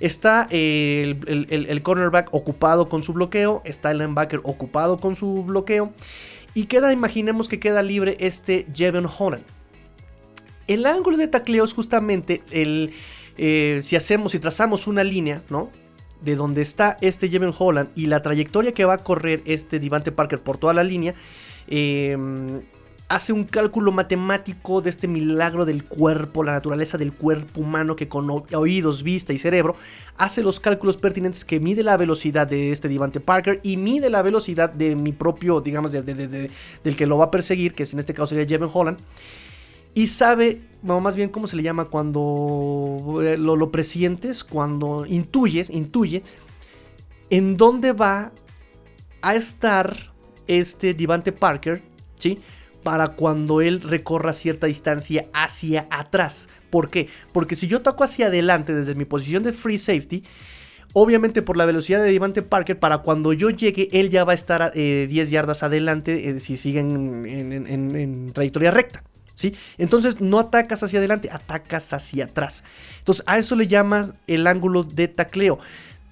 [0.00, 5.92] Está eh, el, cornerback ocupado con su bloqueo, está el linebacker ocupado con su bloqueo
[6.54, 9.44] y queda, imaginemos que queda libre este Jevon Holland.
[10.66, 12.92] El ángulo de tacleo es justamente el,
[13.42, 15.70] eh, si hacemos, y trazamos una línea, ¿no?
[16.20, 20.12] De donde está este Jevon Holland y la trayectoria que va a correr este Divante
[20.12, 21.14] Parker por toda la línea,
[21.66, 22.60] em,
[23.08, 28.08] hace un cálculo matemático de este milagro del cuerpo, la naturaleza del cuerpo humano que
[28.08, 29.74] con oídos, vista y cerebro
[30.18, 34.20] hace los cálculos pertinentes que mide la velocidad de este Divante Parker y mide la
[34.20, 36.50] velocidad de mi propio, digamos, del
[36.94, 38.98] que lo va a perseguir, que en este caso sería Jevon Holland
[39.94, 41.86] y sabe, más bien, ¿cómo se le llama?
[41.86, 46.22] Cuando eh, lo, lo presientes, cuando intuyes, intuye
[47.28, 48.32] en dónde va
[49.22, 50.12] a estar
[50.46, 51.82] este Divante Parker,
[52.18, 52.40] ¿sí?
[52.82, 56.48] Para cuando él recorra cierta distancia hacia atrás.
[56.70, 57.08] ¿Por qué?
[57.32, 60.24] Porque si yo toco hacia adelante desde mi posición de free safety,
[60.92, 64.34] obviamente por la velocidad de Divante Parker, para cuando yo llegue, él ya va a
[64.34, 69.04] estar 10 eh, yardas adelante eh, si siguen en trayectoria recta.
[69.78, 72.64] Entonces no atacas hacia adelante, atacas hacia atrás.
[72.98, 75.58] Entonces a eso le llamas el ángulo de tacleo.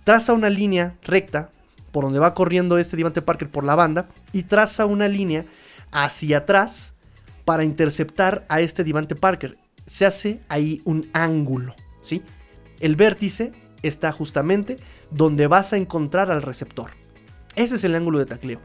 [0.04, 1.50] Traza una línea recta
[1.92, 5.46] por donde va corriendo este Divante Parker por la banda y traza una línea
[5.90, 6.94] hacia atrás
[7.44, 9.58] para interceptar a este Divante Parker.
[9.86, 12.22] Se hace ahí un ángulo, ¿sí?
[12.80, 14.76] El vértice está justamente
[15.10, 16.90] donde vas a encontrar al receptor.
[17.56, 18.60] Ese es el ángulo de tacleo.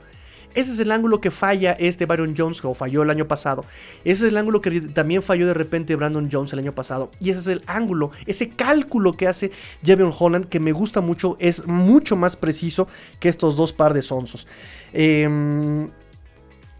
[0.54, 3.66] Ese es el ángulo que falla este Byron Jones, o falló el año pasado.
[4.04, 7.12] Ese es el ángulo que también falló de repente Brandon Jones el año pasado.
[7.20, 9.52] Y ese es el ángulo, ese cálculo que hace
[9.86, 12.88] Javion Holland, que me gusta mucho, es mucho más preciso
[13.20, 14.48] que estos dos par de sonsos.
[14.94, 15.90] Eh,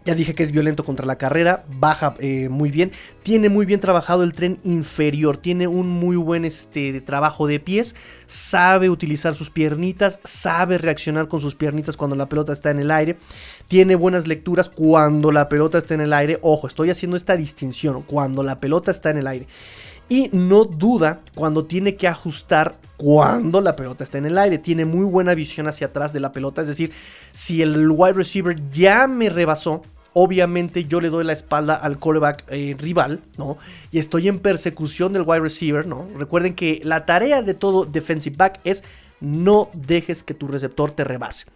[0.04, 3.80] ya dije que es violento contra la carrera, baja eh, muy bien, tiene muy bien
[3.80, 7.94] trabajado el tren inferior, tiene un muy buen este, trabajo de pies,
[8.26, 12.90] sabe utilizar sus piernitas, sabe reaccionar con sus piernitas cuando la pelota está en el
[12.90, 13.16] aire,
[13.66, 18.02] tiene buenas lecturas cuando la pelota está en el aire, ojo, estoy haciendo esta distinción,
[18.02, 19.46] cuando la pelota está en el aire.
[20.06, 24.58] Y no duda cuando tiene que ajustar cuando la pelota está en el aire.
[24.58, 26.60] Tiene muy buena visión hacia atrás de la pelota.
[26.60, 26.92] Es decir,
[27.32, 29.80] si el wide receiver ya me rebasó,
[30.14, 33.58] obviamente yo le doy la espalda al quarterback eh, rival, ¿no?
[33.92, 36.08] Y estoy en persecución del wide receiver, ¿no?
[36.16, 38.82] Recuerden que la tarea de todo defensive back es
[39.20, 41.46] no dejes que tu receptor te rebase.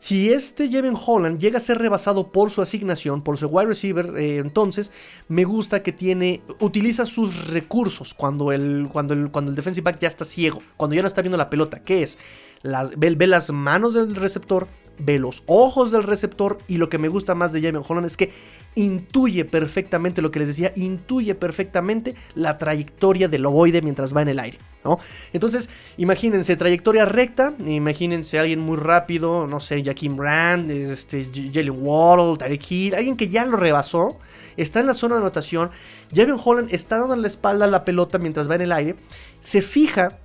[0.00, 4.16] Si este Jevon Holland llega a ser rebasado por su asignación, por su wide receiver,
[4.16, 4.92] eh, entonces
[5.28, 9.98] me gusta que tiene, utiliza sus recursos cuando el, cuando, el, cuando el defensive back
[9.98, 12.16] ya está ciego, cuando ya no está viendo la pelota, ¿Qué es,
[12.96, 14.68] ve, las manos del receptor,
[15.00, 18.16] ve los ojos del receptor y lo que me gusta más de James Holland es
[18.16, 18.30] que
[18.74, 24.28] intuye perfectamente lo que les decía, intuye perfectamente la trayectoria del ovoide mientras va en
[24.28, 24.98] el aire, ¿no?
[25.32, 32.36] Entonces, imagínense, trayectoria recta, imagínense alguien muy rápido, no sé, Jaquim Brand, este, Jalen Waddle,
[32.38, 34.18] Tarek Hill, alguien que ya lo rebasó,
[34.56, 35.70] está en la zona de anotación,
[36.14, 38.96] James Holland está dando la espalda a la pelota mientras va en el aire,
[39.40, 40.18] se fija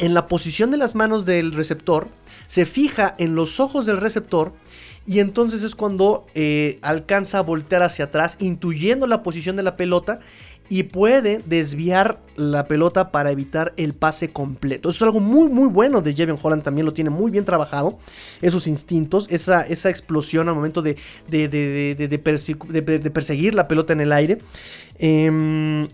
[0.00, 2.08] en la posición de las manos del receptor,
[2.46, 4.52] se fija en los ojos del receptor
[5.06, 9.76] y entonces es cuando eh, alcanza a voltear hacia atrás, intuyendo la posición de la
[9.76, 10.20] pelota
[10.70, 14.88] y puede desviar la pelota para evitar el pase completo.
[14.88, 17.98] Eso es algo muy muy bueno de Jevon Holland, también lo tiene muy bien trabajado,
[18.40, 20.96] esos instintos, esa, esa explosión al momento de,
[21.28, 24.38] de, de, perseguir la pelota en el aire.
[24.98, 25.88] Em,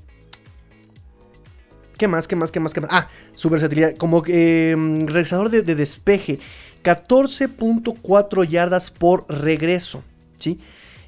[1.97, 2.29] ¿Qué más?
[2.29, 2.51] ¿Qué más?
[2.51, 2.75] ¿Qué más?
[2.75, 2.91] ¿Qué más?
[2.93, 3.97] Ah, su versatilidad.
[3.97, 6.39] Como eh, regresador de, despeje.
[6.85, 10.03] 14.4 yardas por regreso.
[10.39, 10.61] ¿Sí?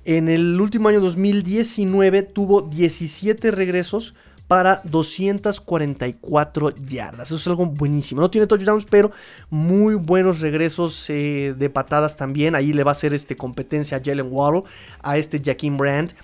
[0.05, 4.14] En el último año 2019 tuvo 17 regresos
[4.49, 7.29] para 244 yardas.
[7.29, 8.21] Eso es algo buenísimo.
[8.21, 9.13] No tiene touchdowns, pero
[9.51, 12.55] muy buenos regresos eh, de patadas también.
[12.55, 14.63] Ahí le va a hacer este, competencia a Jalen Waddle,
[15.03, 16.15] a este Jaquim Brandt.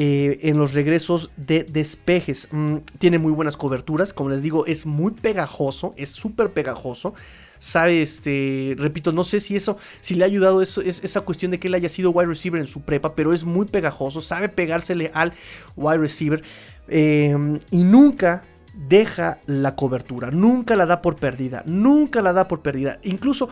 [0.00, 2.46] Eh, en los regresos de despejes.
[2.52, 7.14] Mm, tiene muy buenas coberturas, como les digo, es muy pegajoso, es súper pegajoso.
[7.58, 11.50] Sabe, este, repito, no sé si eso, si le ha ayudado eso, es esa cuestión
[11.50, 14.48] de que él haya sido wide receiver en su prepa, pero es muy pegajoso, sabe
[14.48, 15.32] pegársele al
[15.74, 16.44] wide receiver
[16.88, 18.42] em, y nunca
[18.88, 22.98] deja la cobertura, nunca la da por perdida, nunca la da por perdida.
[23.02, 23.48] Incluso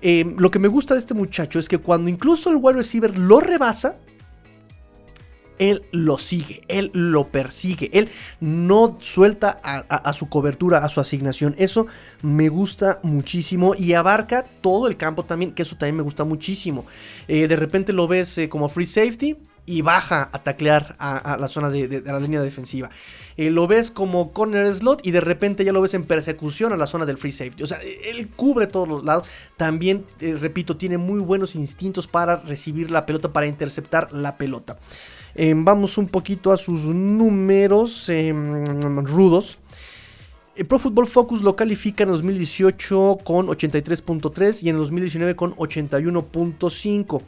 [0.00, 3.16] em, lo que me gusta de este muchacho es que cuando incluso el wide receiver
[3.16, 3.96] lo rebasa,
[5.60, 8.08] él lo sigue, él lo persigue, él
[8.40, 11.54] no suelta a, su cobertura, a su asignación.
[11.58, 11.86] Eso
[12.22, 16.86] me gusta muchísimo y abarca todo el campo también, que eso también me gusta muchísimo.
[17.28, 19.36] Eh, de repente lo ves eh, como free safety,
[19.70, 22.90] y baja a taclear a, la zona de, la línea defensiva.
[23.36, 26.76] Eh, lo ves como corner slot y de repente ya lo ves en persecución a
[26.76, 27.62] la zona del free safety.
[27.62, 29.28] O sea, él cubre todos los lados.
[29.56, 34.76] También, repito, tiene muy buenos instintos para recibir la pelota, para interceptar la pelota.
[35.34, 38.64] Em, vamos un poquito a sus números em,
[39.06, 39.58] rudos.
[40.60, 47.22] El Pro Football Focus lo califica en 2018 con 83.3 y en 2019 con 81.5.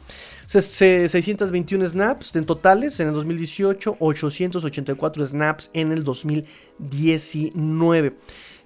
[0.45, 8.15] 621 snaps en totales en el 2018, 884 snaps en el 2019.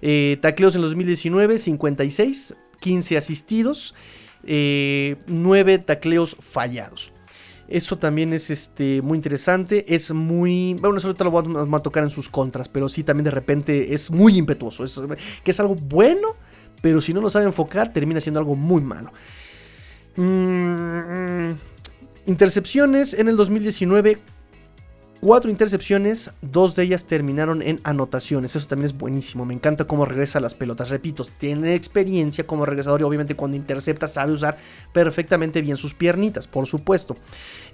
[0.02, 3.94] Eh, tacleos en 2019, 56, 15 asistidos,
[4.42, 7.10] 9 eh, tacleos fallados.
[7.68, 9.94] Eso también es este, muy interesante.
[9.94, 10.74] Es muy.
[10.80, 12.68] Bueno, eso ahorita lo voy a, tocar en sus contras.
[12.68, 14.84] Pero sí, también de repente es muy impetuoso.
[14.84, 14.98] Es,
[15.44, 16.34] que es algo bueno.
[16.80, 19.12] Pero si no lo sabe enfocar, termina siendo algo muy malo.
[20.16, 21.52] Mm,
[22.26, 24.18] intercepciones en el 2019
[25.20, 28.54] Cuatro intercepciones, dos de ellas terminaron en anotaciones.
[28.54, 29.44] Eso también es buenísimo.
[29.44, 30.90] Me encanta cómo regresa las pelotas.
[30.90, 34.58] Repito, tiene experiencia como regresador y obviamente cuando intercepta sabe usar
[34.92, 37.16] perfectamente bien sus piernitas, por supuesto.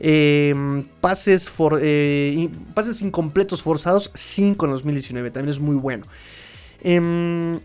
[0.01, 1.53] Em, pases,
[1.83, 5.31] eh, pases incompletos forzados, 5 en 2019.
[5.31, 6.07] También es muy bueno.
[6.81, 7.61] Eh,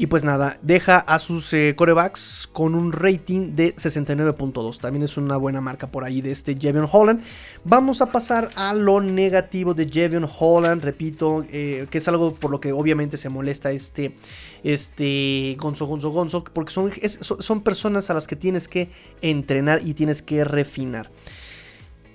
[0.00, 4.78] y pues nada, deja a sus eh, corebacks con un rating de 69.2.
[4.78, 7.20] También es una buena marca por ahí de este Jevion Holland.
[7.64, 10.82] Vamos a pasar a lo negativo de Jevion Holland.
[10.82, 14.16] Repito, eh, que es algo por lo que obviamente se molesta este,
[14.64, 16.44] este Gonzo, Gonzo, Gonzo.
[16.44, 18.88] Porque son, son personas a las que tienes que
[19.20, 21.10] entrenar y tienes que refinar.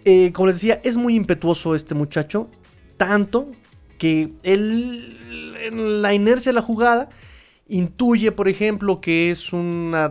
[0.06, 2.50] Eh, como les decía, es muy impetuoso este muchacho.
[2.98, 3.52] Tanto
[4.00, 7.10] que en la inercia de la jugada
[7.68, 10.10] intuye, por ejemplo, que es una,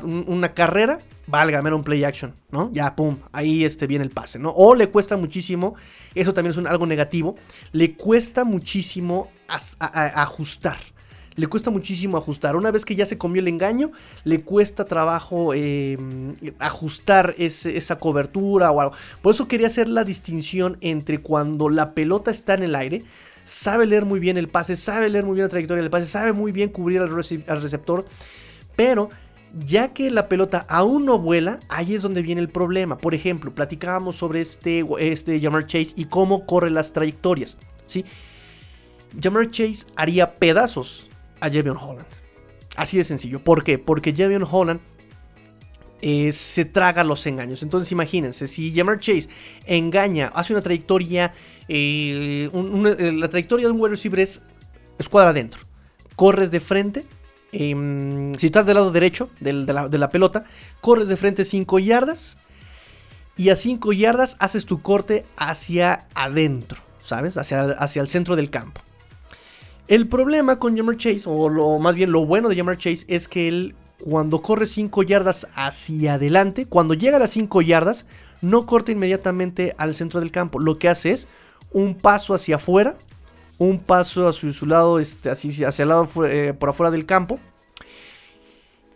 [0.54, 2.70] carrera, válgame, era un play action, ¿no?
[2.72, 4.50] Ya, pum, ahí este, viene el pase, ¿no?
[4.50, 5.74] O le cuesta muchísimo,
[6.14, 7.36] eso también es algo negativo,
[7.72, 10.78] le cuesta muchísimo ajustar.
[11.36, 12.54] Le cuesta muchísimo ajustar.
[12.54, 13.90] Una vez que ya se comió el engaño,
[14.22, 18.94] le cuesta trabajo em, ajustar esa cobertura o algo.
[19.20, 23.02] Por eso quería hacer la distinción entre cuando la pelota está en el aire,
[23.44, 26.32] sabe leer muy bien el pase, sabe leer muy bien la trayectoria del pase, sabe
[26.32, 28.04] muy bien cubrir al, receptor,
[28.76, 29.10] pero
[29.56, 32.98] ya que la pelota aún no vuela, ahí es donde viene el problema.
[32.98, 37.56] Por ejemplo, platicábamos sobre este, este Jamar Chase y cómo corre las trayectorias.
[37.86, 38.04] ¿sí?
[39.22, 41.08] Jamar Chase haría pedazos
[41.40, 42.08] a Javion Holland.
[42.76, 43.44] Así de sencillo.
[43.44, 43.78] ¿Por qué?
[43.78, 44.80] Porque Javion Holland
[46.06, 47.62] eh, se traga los engaños.
[47.62, 49.26] Entonces imagínense, si Jamar Chase
[49.64, 51.32] engaña, hace una trayectoria
[51.66, 54.42] eh, eh, la trayectoria de un wide receiver es
[54.98, 55.62] escuadra adentro.
[56.14, 57.06] Corres de frente.
[57.52, 60.44] Em, si estás del lado derecho de, la, pelota,
[60.82, 62.36] corres de frente 5 yardas.
[63.38, 67.38] Y a 5 yardas haces tu corte hacia adentro, ¿sabes?
[67.38, 68.82] Hacia, hacia el centro del campo.
[69.88, 73.26] El problema con Jammer Chase, o lo, más bien lo bueno de Jammer Chase, es
[73.26, 73.74] que él
[74.04, 78.04] cuando corre 5 yardas hacia adelante, cuando llega a las 5 yardas,
[78.42, 80.60] no corta inmediatamente al centro del campo.
[80.60, 81.26] Lo que hace es
[81.72, 82.98] un paso hacia afuera,
[83.56, 87.40] un paso hacia su lado, este, así, hacia el lado eh, por afuera del campo.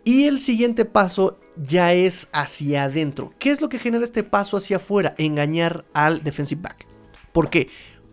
[0.03, 3.33] Y el siguiente paso ya es hacia adentro.
[3.39, 5.15] ¿Qué es lo que genera este paso hacia afuera?
[5.17, 6.85] Engañar al defensive back.
[7.31, 7.67] ¿Por qué?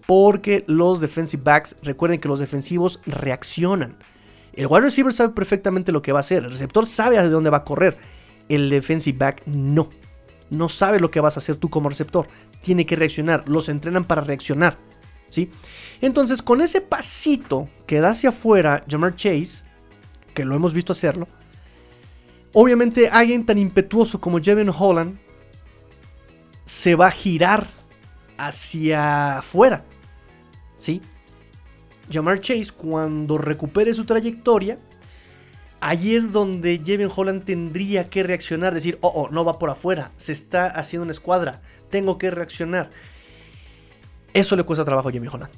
[0.06, 3.98] Porque los defensive backs, recuerden que los defensivos reaccionan.
[4.56, 6.44] El wide receiver sabe perfectamente lo que va a hacer.
[6.44, 7.98] El receptor sabe de dónde va a correr.
[8.48, 9.90] El defensive back no.
[10.48, 12.26] No sabe lo que vas a hacer tú como receptor.
[12.62, 13.46] Tiene que reaccionar.
[13.48, 14.78] Los entrenan para reaccionar.
[15.28, 15.50] ¿Sí?
[16.00, 19.66] Entonces, con ese pasito que da hacia afuera Jamar Chase,
[20.34, 21.28] que lo hemos visto hacerlo,
[22.52, 25.18] obviamente alguien tan impetuoso como Jevin Holland
[26.64, 27.66] se va a girar
[28.38, 29.84] hacia afuera.
[30.78, 31.02] ¿Sí?
[32.10, 34.78] Jamar Chase, cuando recupere su trayectoria,
[35.80, 40.12] ahí es donde Jevin Holland tendría que reaccionar, decir, oh, oh, no va por afuera,
[40.16, 42.90] se está haciendo una escuadra, tengo que reaccionar.
[44.32, 45.52] Eso le cuesta trabajo a Jevin Holland.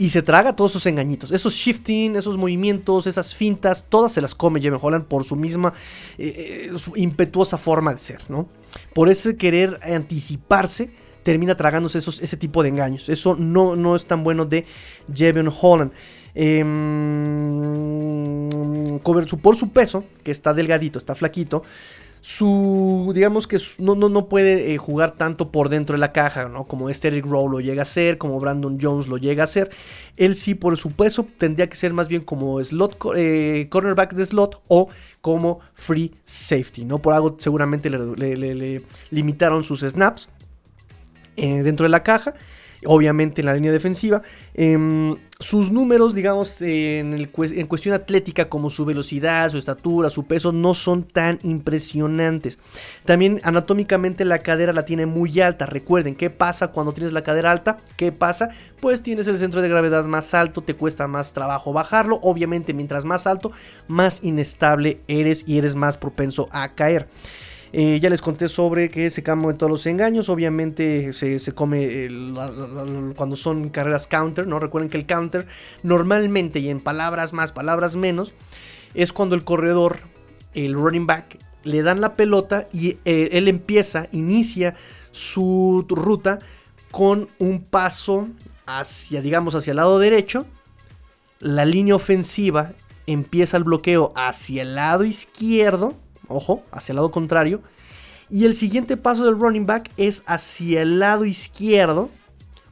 [0.00, 4.32] Y se traga todos esos engañitos, esos shifting, esos movimientos, esas fintas, todas se las
[4.32, 5.72] come Jevin Holland por su misma
[6.16, 8.48] eh, eh, impetuosa forma de ser, ¿no?
[8.94, 10.90] Por ese querer anticiparse
[11.28, 13.10] termina tragándose esos, ese tipo de engaños.
[13.10, 14.64] Eso no, no es tan bueno de
[15.14, 15.92] Jevon Holland.
[16.34, 16.48] Em,
[19.00, 21.64] por su peso, que está delgadito, está flaquito,
[22.22, 26.48] su, digamos que no, no, no puede eh, jugar tanto por dentro de la caja,
[26.48, 26.64] ¿no?
[26.64, 29.68] Como este Eric lo llega a ser, como Brandon Jones lo llega a ser.
[30.16, 34.24] Él sí, por su peso, tendría que ser más bien como slot, eh, cornerback de
[34.24, 34.88] slot o
[35.20, 37.00] como free safety, ¿no?
[37.00, 40.30] Por algo seguramente le limitaron sus snaps.
[41.38, 42.34] Eh, dentro de la caja.
[42.84, 44.22] Obviamente en la línea defensiva.
[44.54, 50.52] Em, sus números, digamos, en, en, cuestión atlética, como su velocidad, su estatura, su peso,
[50.52, 52.58] no son tan impresionantes.
[53.04, 55.66] También anatómicamente la cadera la tiene muy alta.
[55.66, 57.78] Recuerden, ¿qué pasa cuando tienes la cadera alta?
[57.96, 58.50] ¿Qué pasa?
[58.80, 62.20] Pues tienes el centro de gravedad más alto, te cuesta más trabajo bajarlo.
[62.22, 63.50] Obviamente, mientras más alto,
[63.88, 67.08] más inestable eres y eres más propenso a caer.
[67.72, 70.28] Eh, ya les conté sobre que se de todos los engaños.
[70.28, 72.08] Obviamente se, come
[73.16, 74.46] cuando son carreras counter.
[74.46, 74.58] ¿no?
[74.58, 75.46] Recuerden que el counter
[75.82, 78.34] normalmente y en palabras más, palabras menos,
[78.94, 80.00] es cuando el corredor,
[80.54, 84.74] el running back, le dan la pelota y eh, él empieza, inicia
[85.10, 86.38] su ruta
[86.90, 88.28] con un paso
[88.66, 90.46] hacia, digamos, hacia el lado derecho.
[91.40, 92.72] La línea ofensiva
[93.06, 95.94] empieza el bloqueo hacia el lado izquierdo
[96.28, 97.60] ojo, hacia el lado contrario.
[98.30, 102.10] Y el siguiente paso del running back es hacia el lado izquierdo.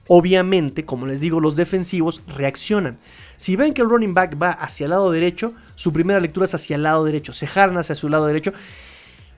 [0.06, 2.98] Obviamente, como les digo, los defensivos reaccionan.
[3.36, 6.54] Si ven que el running back va hacia el lado derecho, su primera lectura es
[6.54, 7.32] hacia el lado derecho.
[7.32, 8.52] Se jalan hacia su lado derecho.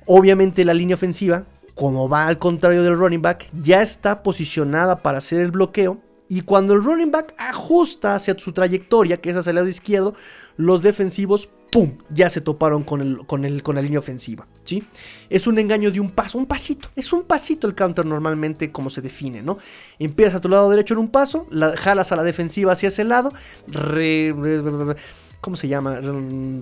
[0.07, 1.45] Obviamente la línea ofensiva,
[1.75, 5.99] como va al contrario del running back, ya está posicionada para hacer el bloqueo.
[6.29, 10.14] Y cuando el running back ajusta hacia su trayectoria, que es hacia el lado izquierdo,
[10.57, 11.99] los defensivos ¡pum!
[12.11, 14.85] Ya se toparon con, el, con, el, con la línea ofensiva, ¿sí?
[15.29, 16.89] Es un engaño de un paso, un pasito.
[16.97, 19.59] Es un pasito el counter normalmente como se define, ¿no?
[19.99, 23.05] Empiezas a tu lado derecho en un paso, la, jalas a la defensiva hacia ese
[23.05, 23.33] lado,
[25.41, 26.01] ¿cómo se llama?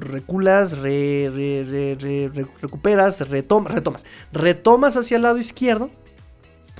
[0.01, 0.79] Reculas,
[2.61, 4.05] recuperas, retomas.
[4.33, 5.91] Retomas hacia el lado izquierdo,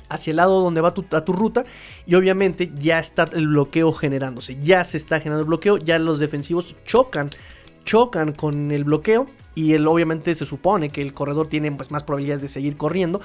[0.09, 1.65] hacia el lado donde va tu, a tu ruta
[2.05, 6.19] y obviamente ya está el bloqueo generándose, ya se está generando el bloqueo, ya los
[6.19, 7.29] defensivos chocan
[7.87, 12.03] chocan con el bloqueo y él obviamente se supone que el corredor tiene pues, más
[12.03, 13.21] probabilidades de seguir corriendo.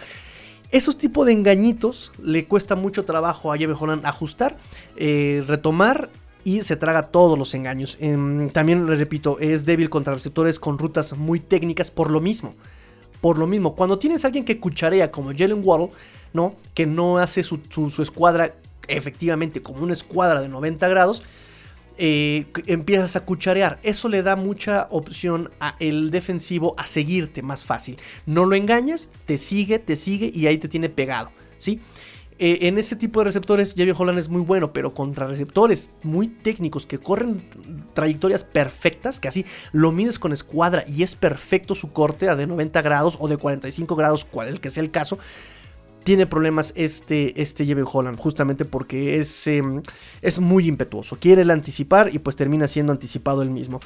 [0.71, 4.57] Esos tipos de engañitos le cuesta mucho trabajo a Jeve Holland ajustar,
[4.97, 6.11] eh, retomar
[6.45, 7.99] y se traga todos los engaños.
[8.01, 12.55] Em, también le repito, es débil contra receptores con rutas muy técnicas por lo mismo.
[13.21, 15.91] Por lo mismo, cuando tienes a alguien que cucharea como Jalen Waddle,
[16.33, 16.55] ¿no?
[16.73, 18.55] Que no hace su, su escuadra
[18.89, 21.23] efectivamente como una escuadra de 90 grados,
[21.99, 23.79] eh, empiezas a cucharear.
[23.83, 27.99] Eso le da mucha opción a el defensivo a seguirte más fácil.
[28.27, 31.31] No lo engañas, te sigue, te sigue y ahí te tiene pegado.
[31.59, 31.81] ¿sí?
[32.39, 36.27] Eh, en ese tipo de receptores, Javier Holland es muy bueno, pero contra receptores muy
[36.27, 37.43] técnicos que corren
[37.95, 42.47] trayectorias perfectas, que así lo mides con escuadra y es perfecto su corte a de
[42.47, 45.19] 90 grados o de 45 grados, cual el que sea el caso
[46.05, 49.83] tiene problemas este, este Holland, justamente porque es, em,
[50.21, 51.17] es muy impetuoso.
[51.19, 53.81] Quiere el anticipar y pues termina siendo anticipado él mismo.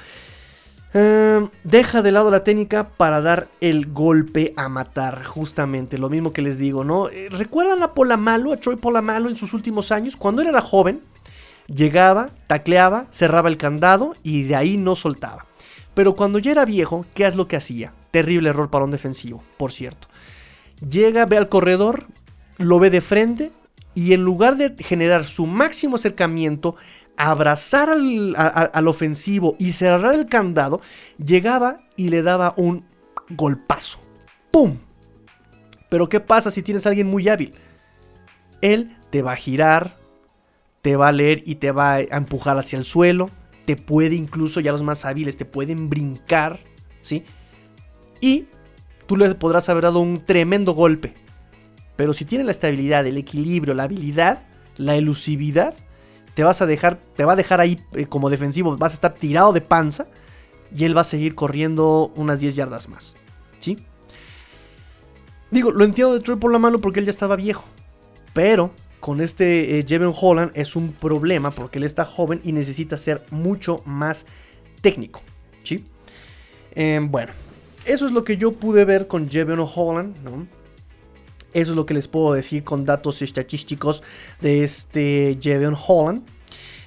[0.95, 6.33] Em, deja de lado la técnica para dar el golpe a matar, justamente, lo mismo
[6.33, 7.09] que les digo, ¿no?
[7.11, 10.17] Eh, ¿Recuerdan a Polamalo, a Troy Polamalo en sus últimos años?
[10.17, 11.03] Cuando era joven,
[11.67, 15.45] llegaba, tacleaba, cerraba el candado y de ahí no soltaba.
[15.95, 17.93] Pero cuando ya era viejo, ¿qué es lo que hacía?
[18.11, 20.09] Terrible error para un defensivo, por cierto.
[20.81, 22.07] Llega, ve al corredor,
[22.59, 23.53] lo ve de frente
[23.95, 26.77] y en lugar de generar su máximo acercamiento,
[27.16, 30.83] abrazar al, ofensivo y cerrar el candado,
[31.16, 32.85] llegaba y le daba un
[33.31, 33.99] golpazo.
[34.51, 34.77] ¡Pum!
[35.89, 37.55] Pero ¿qué pasa si tienes a alguien muy hábil?
[38.61, 39.97] Él te va a girar,
[40.83, 43.31] te va a leer y te va a empujar hacia el suelo,
[43.64, 46.61] te puede incluso, ya los más hábiles, te pueden brincar,
[47.01, 47.24] ¿sí?
[48.20, 48.47] Y
[49.07, 51.15] tú le podrás haber dado un tremendo golpe.
[51.97, 54.43] Pero si tiene la estabilidad, el equilibrio, la habilidad,
[54.77, 55.75] la elusividad,
[56.35, 59.15] te vas a dejar, te va a dejar ahí eh, como defensivo, vas a estar
[59.15, 60.07] tirado de panza
[60.75, 63.17] y él va a seguir corriendo unas 10 yardas más,
[63.59, 63.79] ¿sí?
[65.51, 67.65] Digo, lo entiendo de Troy por la mano porque él ya estaba viejo,
[68.35, 73.25] pero con este eh, Holland es un problema porque él está joven y necesita ser
[73.31, 74.27] mucho más
[74.83, 75.23] técnico,
[75.63, 75.87] ¿sí?
[76.75, 77.33] Em, bueno,
[77.87, 80.47] eso es lo que yo pude ver con Jevon Holland, ¿no?
[81.53, 84.03] Eso es lo que les puedo decir con datos estadísticos
[84.41, 86.22] de este Jevon Holland.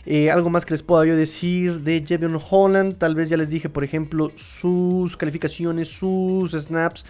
[0.06, 2.98] Eh, algo más que les puedo yo decir de Jevon Holland.
[2.98, 7.06] Tal vez ya les dije, por ejemplo, sus calificaciones, sus snaps.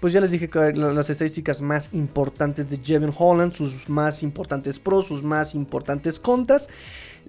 [0.00, 5.06] Pues ya les dije las estadísticas más importantes de Jevon Holland, sus más importantes pros,
[5.06, 6.68] sus más importantes contras.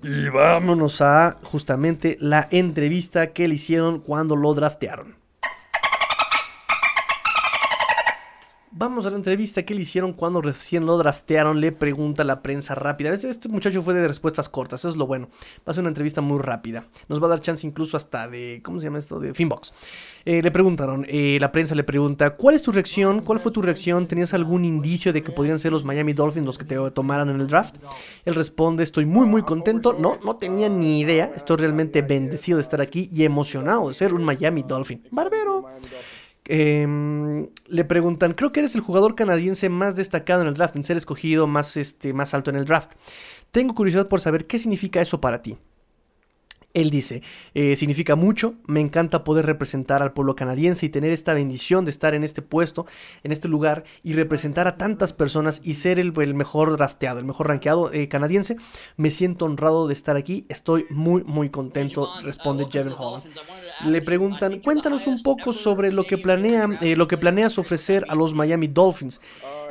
[0.03, 5.24] Y vámonos a justamente la entrevista que le hicieron cuando lo draftearon.
[8.77, 11.61] Vamos a la entrevista que le hicieron cuando recién lo draftearon.
[11.61, 13.13] Le pregunta la prensa rápida.
[13.13, 15.29] Este muchacho fue de respuestas cortas, eso es lo bueno.
[15.59, 16.85] Va a ser una entrevista muy rápida.
[17.07, 18.59] Nos va a dar chance incluso hasta de.
[18.65, 19.17] ¿Cómo se llama esto?
[19.21, 19.71] De Finbox.
[20.25, 23.21] Eh, le preguntaron, eh, la prensa le pregunta: ¿Cuál es tu reacción?
[23.21, 24.07] ¿Cuál fue tu reacción?
[24.07, 27.39] ¿Tenías algún indicio de que podrían ser los Miami Dolphins los que te tomaran en
[27.39, 27.75] el draft?
[28.25, 29.95] Él responde: Estoy muy, muy contento.
[29.97, 31.31] No, no tenía ni idea.
[31.33, 35.01] Estoy realmente bendecido de estar aquí y emocionado de ser un Miami Dolphin.
[35.11, 35.63] Barbero.
[36.47, 40.83] Em, le preguntan, creo que eres el jugador canadiense más destacado en el draft, en
[40.83, 42.91] ser escogido más, este, más alto en el draft.
[43.51, 45.57] Tengo curiosidad por saber qué significa eso para ti.
[46.75, 47.23] Él dice,
[47.53, 51.91] eh, significa mucho, me encanta poder representar al pueblo canadiense y tener esta bendición de
[51.91, 52.85] estar en este puesto,
[53.23, 57.47] en este lugar y representar a tantas personas y ser el, mejor drafteado, el mejor
[57.47, 58.57] rankeado eh, canadiense.
[58.97, 63.25] Me siento honrado de estar aquí, estoy muy muy contento, responde Jevon Holland.
[63.85, 68.15] Le preguntan, cuéntanos un poco sobre lo que, planea, eh, lo que planeas ofrecer a
[68.15, 69.21] los Miami Dolphins.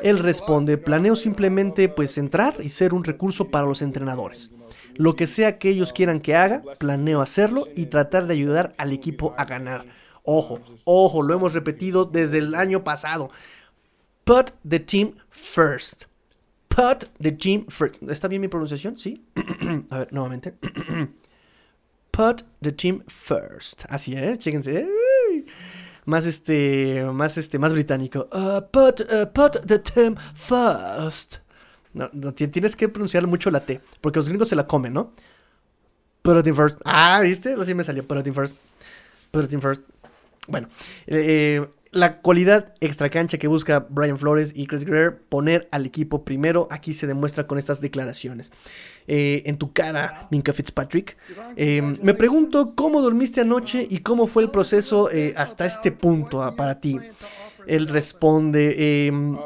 [0.03, 4.51] Él responde, planeo simplemente pues entrar y ser un recurso para los entrenadores.
[4.97, 8.93] Lo que sea que ellos quieran que haga, planeo hacerlo y tratar de ayudar al
[8.93, 9.85] equipo a ganar.
[10.23, 13.31] Ojo, ojo, lo hemos repetido desde el año pasado.
[14.25, 16.05] Put the team first.
[16.69, 18.03] Put the team first.
[18.03, 18.99] ¿Está bien mi pronunciación?
[18.99, 19.23] Sí.
[19.91, 20.55] a ver, nuevamente.
[22.11, 23.85] Put the team first.
[23.89, 24.37] Así, ¿eh?
[24.39, 24.89] Chéquense.
[26.05, 28.29] Más este, más este, más británico.
[28.33, 31.39] Uh, put, uh, put the team first.
[31.95, 35.13] No, tienes que pronunciar mucho la T, porque los gringos se la comen, ¿no?
[36.25, 36.81] First.
[36.85, 37.55] Ah, ¿viste?
[37.55, 38.03] Así me salió.
[38.03, 38.57] It first.
[40.49, 40.69] Bueno,
[41.07, 46.25] eh, la cualidad extra cancha que busca Brian Flores y Chris Greer, poner al equipo
[46.25, 48.51] primero, aquí se demuestra con estas declaraciones.
[49.07, 51.17] Eh, en tu cara, Minka Fitzpatrick.
[51.57, 56.57] Eh, me pregunto cómo dormiste anoche y cómo fue el proceso hasta este punto ah,
[56.57, 56.99] para ti.
[57.67, 59.37] Él responde, em,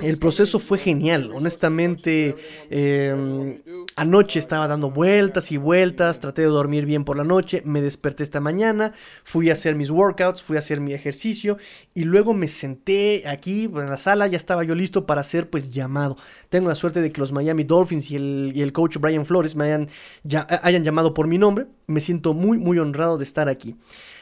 [0.00, 2.36] el proceso fue genial, honestamente.
[2.70, 3.60] Em,
[3.96, 8.22] anoche estaba dando vueltas y vueltas, traté de dormir bien por la noche, me desperté
[8.22, 8.92] esta mañana,
[9.24, 11.58] fui a hacer mis workouts, fui a hacer mi ejercicio
[11.94, 15.70] y luego me senté aquí en la sala, ya estaba yo listo para ser pues
[15.70, 16.16] llamado.
[16.48, 19.88] Tengo la suerte de que los Miami Dolphins y el, coach Brian Flores me hayan,
[20.22, 21.66] ya, hayan llamado por mi nombre.
[21.86, 23.76] Me siento muy, muy honrado de estar aquí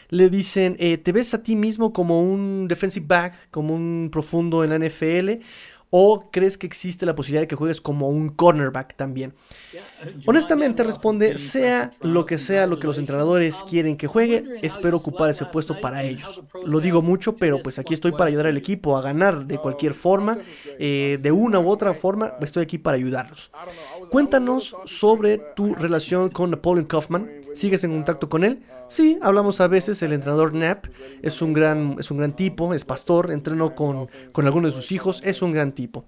[0.08, 4.64] le dicen, eh, ¿te ves a ti mismo como un defensive back, como un profundo
[4.64, 5.42] en la NFL?
[5.90, 9.34] ¿O crees que existe la posibilidad de que juegues como un cornerback también?
[10.26, 15.30] Honestamente responde, sea lo que sea lo que los entrenadores quieren que juegue, espero ocupar
[15.30, 16.42] ese puesto para ellos.
[16.64, 19.94] Lo digo mucho, pero pues aquí estoy para ayudar al equipo a ganar de cualquier
[19.94, 20.36] forma,
[20.78, 23.52] eh, de una u otra forma, estoy aquí para ayudarlos.
[24.10, 27.30] Cuéntanos sobre tu relación con Napoleon Kaufman.
[27.54, 28.62] ¿Sigues en contacto con él?
[28.88, 30.02] Sí, hablamos a veces.
[30.02, 30.86] El entrenador Knapp
[31.22, 34.92] es un gran, es un gran tipo, es pastor, entrenó con, con algunos de sus
[34.92, 36.04] hijos, es un gran tipo.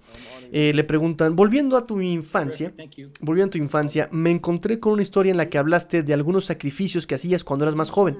[0.51, 2.73] Eh, le preguntan, volviendo a tu infancia,
[3.21, 6.45] volviendo a tu infancia, me encontré con una historia en la que hablaste de algunos
[6.45, 8.17] sacrificios que hacías cuando eras más joven.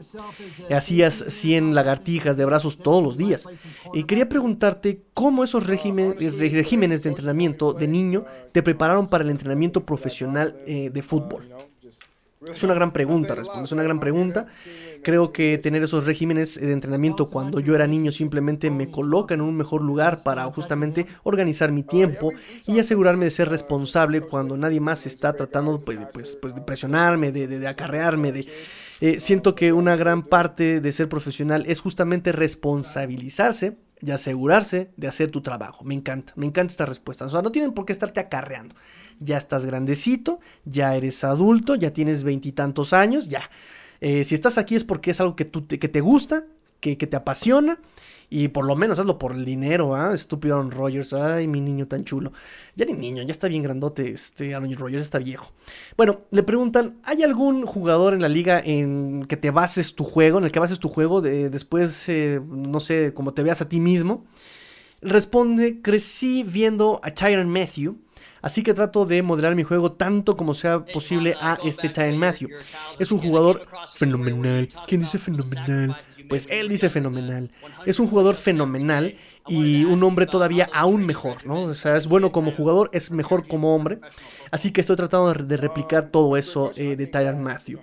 [0.69, 3.47] Hacías 100 lagartijas de brazos todos los días.
[3.93, 9.85] Y quería preguntarte cómo esos regímenes de entrenamiento de niño te prepararon para el entrenamiento
[9.85, 11.49] profesional eh, de fútbol.
[12.47, 14.47] Es una gran pregunta, responde, es una gran pregunta.
[15.03, 19.41] Creo que tener esos regímenes de entrenamiento cuando yo era niño simplemente me coloca en
[19.41, 22.31] un mejor lugar para justamente organizar mi tiempo
[22.65, 27.33] y asegurarme de ser responsable cuando nadie más está tratando pues, pues, pues de presionarme,
[27.33, 28.47] de, de, acarrearme, de...
[29.01, 35.07] Eh, siento que una gran parte de ser profesional es justamente responsabilizarse y asegurarse de
[35.07, 35.83] hacer tu trabajo.
[35.83, 37.25] Me encanta, me encanta esta respuesta.
[37.25, 38.75] O sea, no tienen por qué estarte acarreando.
[39.19, 43.49] Ya estás grandecito, ya eres adulto, ya tienes veintitantos años, ya.
[44.01, 46.45] Eh, si estás aquí es porque es algo que, tú, que te gusta,
[46.79, 47.79] que, te apasiona
[48.29, 50.13] y por lo menos hazlo por el dinero, ¿ah?
[50.13, 51.13] Estúpido Aaron Rodgers.
[51.13, 52.31] Ay, mi niño tan chulo.
[52.75, 54.11] Ya ni niño, ya está bien grandote.
[54.11, 55.51] Este Aaron Rodgers está viejo.
[55.97, 60.37] Bueno, le preguntan: ¿hay algún jugador en la liga en que te bases tu juego?
[60.37, 63.69] En el que bases tu juego de, después, eh, no sé, como te veas a
[63.69, 64.25] ti mismo.
[65.01, 67.97] Responde: Crecí viendo a Tyron Matthew.
[68.41, 72.49] Así que trato de modelar mi juego tanto como sea posible a este Tyron Matthew.
[72.97, 73.65] Es un jugador
[73.95, 74.69] fenomenal.
[74.87, 75.97] ¿Quién dice fenomenal?
[76.29, 77.51] Pues él dice fenomenal.
[77.85, 79.15] Es un jugador fenomenal
[79.47, 81.63] y un hombre todavía aún mejor, ¿no?
[81.63, 83.99] O sea, es bueno como jugador, es mejor como hombre.
[84.51, 87.79] Así que estoy tratando de replicar todo eso eh, de Tyron Matthew.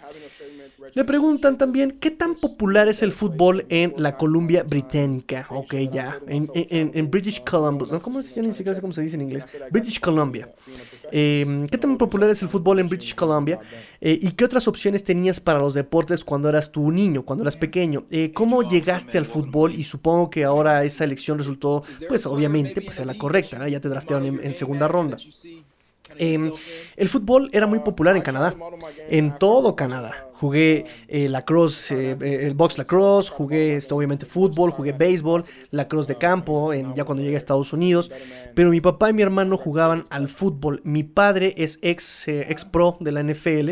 [0.95, 5.47] Le preguntan también qué tan popular es el fútbol en la Columbia Británica.
[5.51, 6.21] Ok, ya.
[6.27, 7.99] En, British Columbia.
[8.01, 8.41] ¿Cómo se,
[8.81, 9.47] cómo se dice en inglés?
[9.71, 10.49] British Columbia.
[11.13, 13.59] Em, ¿Qué tan popular es el fútbol en British Columbia?
[14.01, 17.57] Eh, ¿Y qué otras opciones tenías para los deportes cuando eras tu niño, cuando eras
[17.57, 18.05] pequeño?
[18.11, 19.75] Eh, ¿Cómo llegaste al fútbol?
[19.75, 23.69] Y supongo que ahora esa elección resultó, pues obviamente, pues la correcta.
[23.69, 25.17] Ya te draftearon en segunda ronda.
[26.19, 26.53] Em,
[26.97, 28.55] el fútbol era muy popular en Canadá,
[29.11, 30.26] en todo Canadá.
[30.41, 36.09] Jugué eh, lacrosse, eh, eh, el box lacrosse, jugué este, obviamente fútbol, jugué béisbol, lacrosse
[36.09, 38.11] de campo, ya cuando llegué a Estados Unidos.
[38.55, 40.81] Pero mi papá y mi hermano jugaban al fútbol.
[40.85, 43.71] Mi padre es ex, ex pro de la NFL,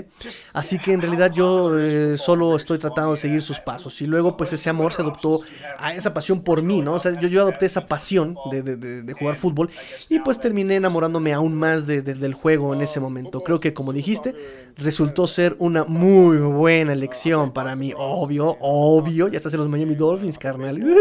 [0.52, 4.00] así que en realidad yo solo estoy tratando de seguir sus pasos.
[4.00, 5.40] Y luego pues ese amor se adoptó
[5.78, 6.94] a esa pasión por mí, ¿no?
[6.94, 9.70] O sea, yo, yo adopté esa pasión de, de, jugar fútbol
[10.08, 13.42] y pues terminé enamorándome aún más del juego en ese momento.
[13.42, 14.34] Creo que como dijiste,
[14.76, 17.92] resultó ser una muy buena elección para mí.
[17.96, 19.28] Obvio, obvio.
[19.28, 20.80] Ya estás en los Miami Dolphins, carnal.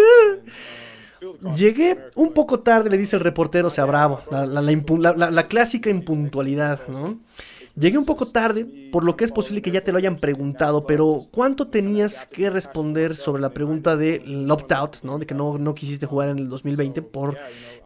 [1.56, 4.22] Llegué un poco tarde, le dice el reportero, sea bravo.
[4.30, 7.20] La, la, clásica impuntualidad, ¿no?
[7.76, 10.86] Llegué un poco tarde, por lo que es posible que ya te lo hayan preguntado,
[10.86, 15.18] pero ¿cuánto tenías que responder sobre la pregunta de opt-out, ¿no?
[15.18, 17.36] De que no, quisiste jugar en el 2020 por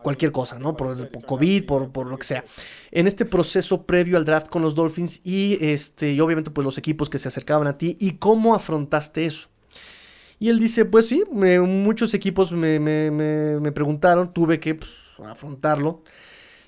[0.03, 0.75] cualquier cosa, ¿no?
[0.75, 2.43] Por, COVID, por, lo que sea.
[2.91, 6.77] En este proceso previo al draft con los Dolphins y, este, y obviamente pues los
[6.77, 9.47] equipos que se acercaban a ti y cómo afrontaste eso.
[10.37, 14.91] Y él dice, pues sí, muchos equipos me, preguntaron, tuve que pues,
[15.25, 16.03] afrontarlo.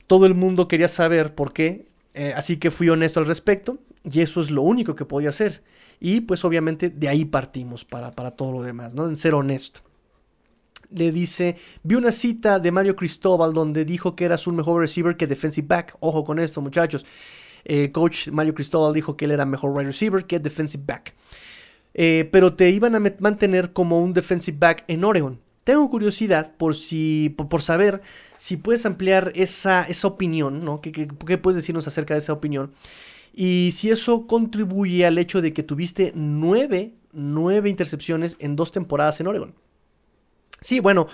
[0.07, 1.89] Todo el mundo quería saber por qué
[2.20, 5.63] eh, así que fui honesto al respecto y eso es lo único que podía hacer.
[6.01, 9.07] Y pues obviamente de ahí partimos para, para todo lo demás, ¿no?
[9.07, 9.80] En ser honesto.
[10.91, 15.15] Le dice, vi una cita de Mario Cristóbal donde dijo que eras un mejor receiver
[15.15, 15.95] que defensive back.
[16.01, 17.05] Ojo con esto, muchachos.
[17.63, 21.15] El coach Mario Cristóbal dijo que él era mejor wide receiver que defensive back.
[21.93, 25.39] Eh, pero te iban a mantener como un defensive back en Oregon.
[25.70, 28.01] Tengo curiosidad por si por, saber
[28.38, 30.82] si puedes ampliar esa, esa opinión, ¿no?
[30.82, 32.72] ¿Qué, ¿Qué, puedes decirnos acerca de esa opinión?
[33.36, 39.20] Y si eso contribuye al hecho de que tuviste nueve, nueve intercepciones en dos temporadas
[39.20, 39.53] en Oregon.
[40.59, 41.05] Sí, bueno,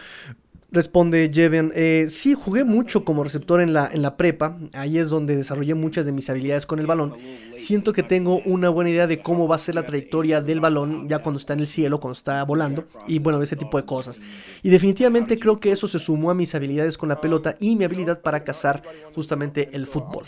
[0.76, 5.08] Responde Jeven, eh, sí, jugué mucho como receptor en la, en la prepa, ahí es
[5.08, 7.14] donde desarrollé muchas de mis habilidades con el balón.
[7.56, 11.08] Siento que tengo una buena idea de cómo va a ser la trayectoria del balón
[11.08, 14.20] ya cuando está en el cielo, cuando está volando, y bueno, ese tipo de cosas.
[14.64, 17.86] Y definitivamente creo que eso se sumó a mis habilidades con la pelota y mi
[17.86, 20.26] habilidad para cazar justamente el fútbol.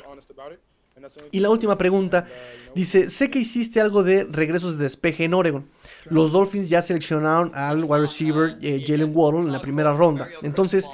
[1.31, 2.25] Y la última pregunta
[2.73, 5.65] dice, sé que hiciste algo de regresos de despeje en Oregon.
[6.09, 10.29] Los Dolphins ya seleccionaron al wide receiver eh, Jalen Waddle en la primera ronda.
[10.41, 10.85] Entonces,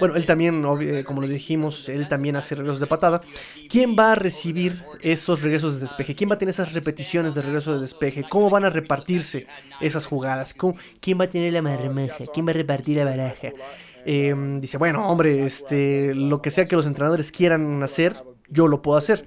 [0.00, 3.20] bueno, él también, eh, como lo dijimos, él también hace regresos de patada.
[3.68, 6.14] ¿Quién va a recibir esos regresos de despeje?
[6.14, 8.24] ¿Quién va a tener esas repeticiones de regreso de despeje?
[8.28, 9.46] ¿Cómo van a repartirse
[9.80, 10.54] esas jugadas?
[11.00, 12.24] ¿Quién va a tener la marmaja?
[12.32, 13.52] ¿Quién va a repartir la baraja?
[14.04, 18.16] Em, dice, bueno, hombre, este, lo que sea que los entrenadores quieran hacer,
[18.50, 19.24] yo lo puedo hacer.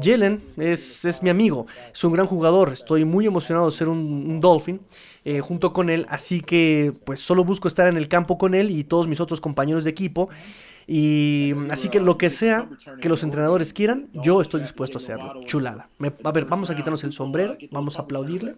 [0.00, 4.40] Jalen es, es, mi amigo, es un gran jugador, estoy muy emocionado de ser un,
[4.40, 4.80] Dolphin
[5.24, 8.70] eh, junto con él, así que pues solo busco estar en el campo con él
[8.70, 10.28] y todos mis otros compañeros de equipo.
[10.92, 12.68] Y así que lo que sea
[13.00, 15.44] que los entrenadores quieran, yo estoy dispuesto a hacerlo.
[15.44, 15.88] Chulada.
[16.24, 18.56] a ver, vamos a quitarnos el sombrero, vamos a aplaudirle.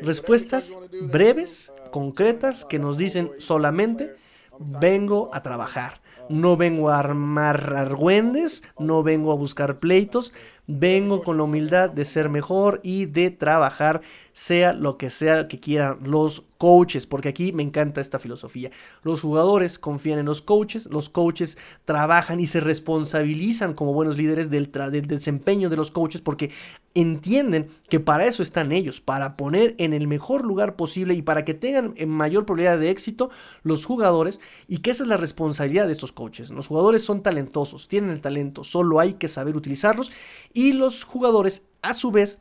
[0.00, 4.16] Respuestas breves, concretas, que nos dicen solamente
[4.58, 6.00] vengo a trabajar.
[6.28, 10.32] No vengo a armar argüendes, no vengo a buscar pleitos,
[10.66, 14.00] vengo con la humildad de ser mejor y de trabajar,
[14.32, 18.70] sea lo que sea que quieran los coaches, porque aquí me encanta esta filosofía.
[19.02, 24.50] Los jugadores confían en los coaches, los coaches trabajan y se responsabilizan como buenos líderes
[24.50, 26.50] del, del, desempeño de los coaches porque
[26.94, 31.44] entienden que para eso están ellos, para poner en el mejor lugar posible y para
[31.44, 33.30] que tengan mayor probabilidad de éxito
[33.62, 36.50] los jugadores y que esa es la responsabilidad de estos coaches.
[36.50, 40.10] Los jugadores son talentosos, tienen el talento, solo hay que saber utilizarlos
[40.56, 42.38] y los jugadores a su vez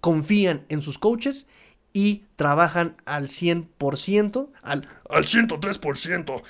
[0.00, 1.48] confían en sus coaches
[1.94, 6.42] y trabajan al 100%, al, al 103%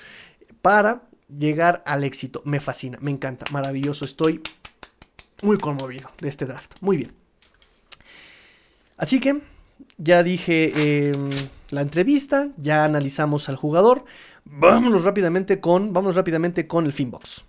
[0.60, 1.02] para
[1.34, 2.42] llegar al éxito.
[2.44, 4.04] Me fascina, me encanta, maravilloso.
[4.04, 4.42] Estoy
[5.40, 6.74] muy conmovido de este draft.
[6.80, 7.12] Muy bien.
[8.96, 9.40] Así que
[9.98, 11.30] ya dije em,
[11.70, 14.04] la entrevista, ya analizamos al jugador.
[14.44, 17.44] Vámonos rápidamente con, vámonos rápidamente con el Finbox.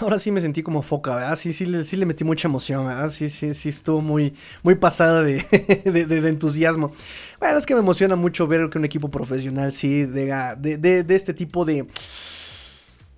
[0.00, 1.36] Ahora sí me sentí como foca, ¿verdad?
[1.36, 3.10] Sí, sí, sí le metí mucha emoción, ¿verdad?
[3.10, 5.44] Sí, sí, sí, estuvo muy, muy pasada de,
[5.84, 6.92] de, entusiasmo.
[7.38, 11.64] Bueno, es que me emociona mucho ver que un equipo profesional, sí, de, este tipo
[11.64, 11.86] de...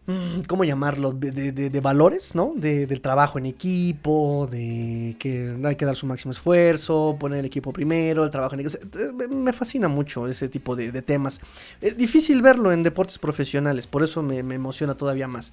[0.06, 1.12] Mm, ¿Cómo llamarlo?
[1.12, 2.52] De, valores, ¿no?
[2.56, 7.72] del trabajo en equipo, de que hay que dar su máximo esfuerzo, poner el equipo
[7.72, 8.78] primero, el trabajo en equipo.
[9.30, 11.40] Me fascina mucho ese tipo de, temas.
[11.80, 15.52] Es difícil verlo en deportes profesionales, por eso me, me emociona todavía más.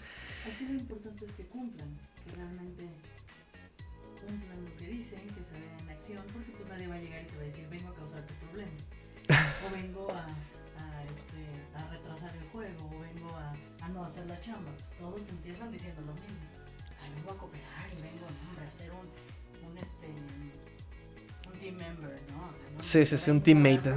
[22.92, 23.94] Sí, sí, sí, un teammate.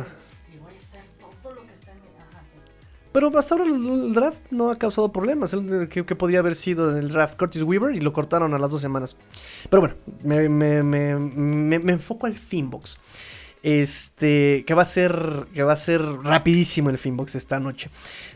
[3.12, 5.52] Pero hasta ahora el, draft no ha causado problemas.
[5.52, 8.80] El, que, podía haber sido el draft Curtis Weaver y lo cortaron a las dos
[8.80, 9.16] semanas.
[9.70, 12.98] Pero bueno, me, me, me, me enfoco al Finbox.
[13.64, 17.88] Este, que va a ser, que va a ser rapidísimo el Finbox esta noche.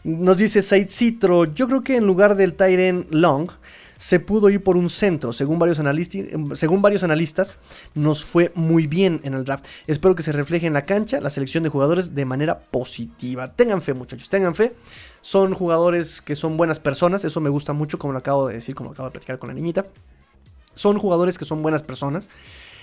[0.03, 3.51] Nos dice Said Citro, yo creo que en lugar del Tyren Long,
[3.99, 5.33] se pudo ir por un centro.
[5.33, 5.79] Según varios,
[6.55, 7.59] según varios analistas,
[7.95, 9.67] nos fue muy bien en el draft.
[9.87, 13.53] Espero que se refleje en la cancha la selección de jugadores de manera positiva.
[13.53, 14.75] Tengan fe, muchachos, tengan fe.
[15.21, 17.25] Son jugadores que son buenas personas.
[17.25, 19.49] Eso me gusta mucho, como lo acabo de decir, como lo acabo de platicar con
[19.49, 19.85] la niñita.
[20.75, 22.31] Son jugadores que son buenas personas.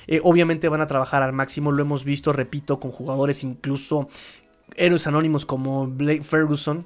[0.07, 1.71] Eh, obviamente van a trabajar al máximo.
[1.71, 4.07] Lo hemos visto, repito, con jugadores incluso
[4.75, 6.85] héroes anónimos como Blake Ferguson,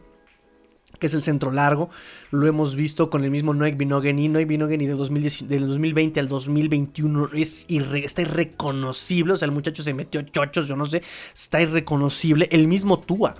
[1.00, 1.90] que es el centro largo.
[2.32, 4.28] Lo hemos visto con el mismo Noek Binogany.
[4.28, 9.34] Noek Binogany del, 2010, del 2020 al 2021 es está irreconocible.
[9.34, 11.02] O sea, el muchacho se metió chochos, yo no sé.
[11.34, 12.48] Está irreconocible.
[12.52, 13.36] El mismo Tua.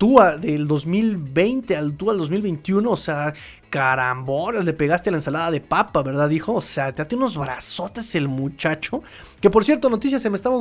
[0.00, 3.34] Tua del 2020 al Tua del 2021, o sea,
[3.68, 6.54] caramboras, le pegaste la ensalada de papa, ¿verdad, dijo?
[6.54, 9.02] O sea, te hace unos brazotes el muchacho.
[9.42, 10.56] Que por cierto, noticias se me estaba,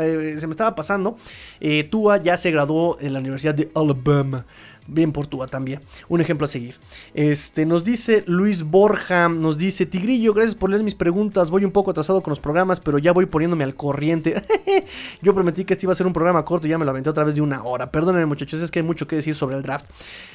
[0.00, 1.16] eh, se me estaba pasando.
[1.58, 4.46] Eh, Tua ya se graduó en la Universidad de Alabama.
[4.86, 5.80] Bien por Tua también.
[6.08, 6.74] Un ejemplo a seguir.
[7.14, 11.50] Este, nos dice Luis Borja, nos dice, Tigrillo, gracias por leer mis preguntas.
[11.50, 14.42] Voy un poco atrasado con los programas, pero ya voy poniéndome al corriente.
[15.22, 17.08] Yo prometí que este iba a ser un programa corto y ya me lo aventé
[17.08, 17.90] otra vez de una hora.
[17.90, 19.86] Perdónenme muchachos, es que hay mucho que decir sobre el draft.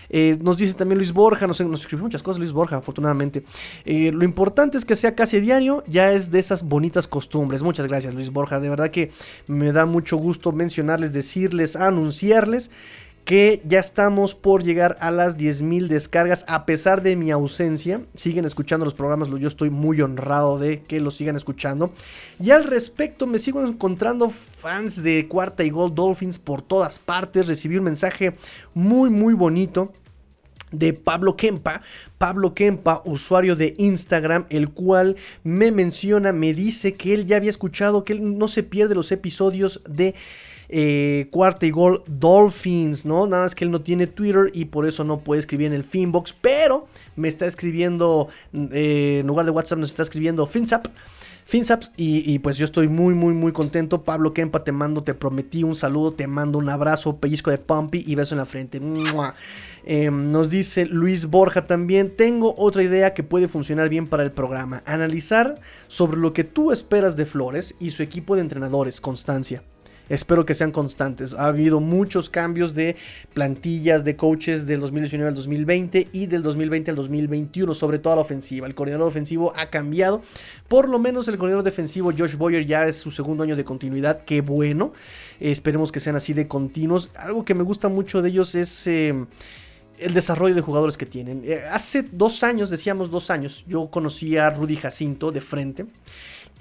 [0.10, 3.44] Eh, nos dice también Luis Borja, nos, nos escribió muchas cosas Luis Borja, afortunadamente.
[3.86, 7.62] Eh, lo importante es que sea casi diario, ya es de esas bonitas costumbres.
[7.62, 9.12] Muchas gracias Luis Borja, de verdad que
[9.46, 12.72] me da mucho gusto mencionarles, decirles, anunciarles
[13.26, 18.02] que ya estamos por llegar a las 10.000 descargas a pesar de mi ausencia.
[18.16, 21.92] Siguen escuchando los programas, yo estoy muy honrado de que los sigan escuchando.
[22.40, 27.48] Y al respecto me sigo encontrando fans de Cuarta y Gold Dolphins por todas partes.
[27.48, 28.36] Recibí un mensaje
[28.74, 29.94] muy muy bonito
[30.72, 31.82] de Pablo Kempa.
[32.18, 37.50] Pablo Kempa, usuario de Instagram, el cual me menciona, me dice que él ya había
[37.50, 40.16] escuchado, que él no se pierde los episodios de
[40.70, 43.26] eh, cuarta y gol Dolphins, ¿no?
[43.26, 45.84] Nada más que él no tiene Twitter y por eso no puede escribir en el
[45.84, 50.88] Finbox, pero me está escribiendo, eh, en lugar de WhatsApp nos está escribiendo Finsap.
[51.50, 54.04] Finsaps y, pues yo estoy muy muy muy contento.
[54.04, 58.04] Pablo Kempa te mando, te prometí un saludo, te mando un abrazo, pellizco de Pumpy
[58.06, 58.80] y beso en la frente.
[59.84, 64.32] Em, nos dice Luis Borja también, tengo otra idea que puede funcionar bien para el
[64.32, 64.84] programa.
[64.86, 69.64] Analizar sobre lo que tú esperas de Flores y su equipo de entrenadores, Constancia.
[70.10, 71.34] Espero que sean constantes.
[71.34, 72.96] Ha habido muchos cambios de
[73.34, 78.16] plantillas de coaches del 2019 al 2020 y del 2020 al 2021, sobre todo a
[78.18, 78.68] la ofensiva.
[78.68, 80.22] El coordinador ofensivo ha cambiado.
[80.68, 84.24] Por lo menos el coordinador defensivo Josh Boyer ya es su segundo año de continuidad.
[84.26, 84.94] Qué bueno.
[85.40, 87.12] esperemos que sean así de continuos.
[87.16, 88.88] Algo que me gusta mucho de ellos es...
[88.88, 89.14] Eh,
[90.00, 91.44] el desarrollo de jugadores que tienen.
[91.46, 95.86] Eh, hace dos años, decíamos dos años, yo conocí a Rudy Jacinto de frente.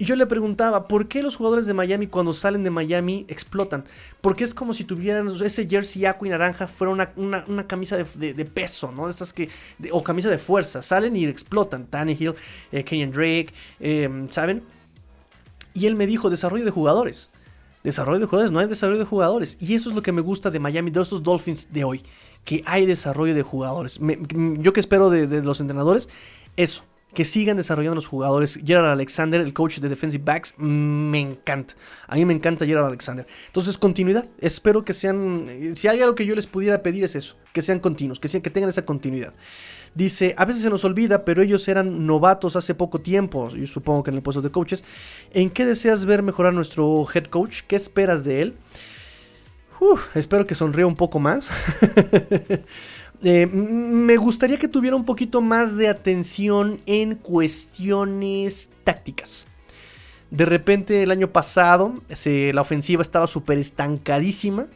[0.01, 3.83] Y yo le preguntaba, ¿por qué los jugadores de Miami cuando salen de Miami explotan?
[4.21, 8.93] Porque es como si tuvieran ese jersey aqua y naranja fuera una, camisa de, peso,
[8.93, 9.09] ¿no?
[9.09, 9.49] Estas que,
[9.91, 10.81] o camisa de fuerza.
[10.81, 11.85] Salen y explotan.
[11.85, 12.33] Tannehill,
[12.71, 13.49] eh, Kenyon Drake,
[13.81, 14.63] em, ¿saben?
[15.73, 17.29] Y él me dijo, desarrollo de jugadores.
[17.83, 19.57] Desarrollo de jugadores, no hay desarrollo de jugadores.
[19.59, 22.05] Y eso es lo que me gusta de Miami, de estos Dolphins de hoy.
[22.45, 23.99] Que hay desarrollo de jugadores.
[23.99, 26.07] yo que espero de los entrenadores,
[26.55, 28.59] eso que sigan desarrollando los jugadores.
[28.63, 31.75] Gerald Alexander, el coach de defensive backs, me encanta.
[32.07, 33.25] A mí me encanta Gerald Alexander.
[33.47, 34.25] Entonces, continuidad.
[34.39, 35.75] Espero que sean.
[35.75, 38.43] Si hay algo que yo les pudiera pedir es eso: que sean continuos, que, sean,
[38.43, 39.33] que tengan esa continuidad.
[39.95, 43.49] Dice: A veces se nos olvida, pero ellos eran novatos hace poco tiempo.
[43.49, 44.83] Yo supongo que en el puesto de coaches.
[45.31, 47.61] ¿En qué deseas ver mejorar nuestro head coach?
[47.67, 48.55] ¿Qué esperas de él?
[50.13, 51.51] espero que sonríe un poco más.
[53.23, 59.45] Eh, me gustaría que tuviera un poquito más de atención en cuestiones tácticas.
[60.31, 61.95] De repente el año pasado
[62.25, 64.67] la ofensiva estaba súper estancadísima.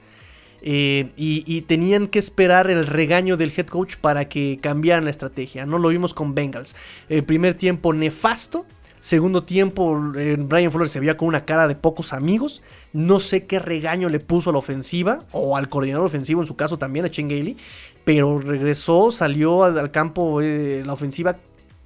[0.66, 5.66] Eh, y, tenían que esperar el regaño del head coach para que cambiaran la estrategia.
[5.66, 6.74] No lo vimos con Bengals.
[7.10, 8.66] El primer tiempo nefasto.
[9.02, 12.62] Segundo tiempo, eh, Brian Flores se veía con una cara de pocos amigos.
[12.94, 16.56] No sé qué regaño le puso a la ofensiva, o al coordinador ofensivo en su
[16.56, 17.58] caso también, a Chen Gailey.
[18.04, 21.38] Pero regresó, salió al, campo eh, la ofensiva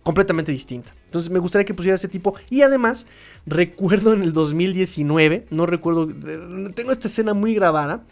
[0.03, 0.93] completamente distinta.
[1.05, 2.36] Entonces me gustaría que pusiera ese tipo.
[2.49, 3.07] Y además,
[3.45, 6.07] recuerdo en el 2019, no recuerdo,
[6.74, 8.03] tengo esta escena muy grabada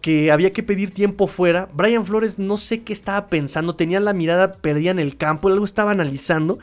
[0.00, 1.68] que había que pedir tiempo fuera.
[1.72, 5.64] Brian Flores no sé qué estaba pensando, tenía la mirada perdida en el campo, algo
[5.64, 6.58] estaba analizando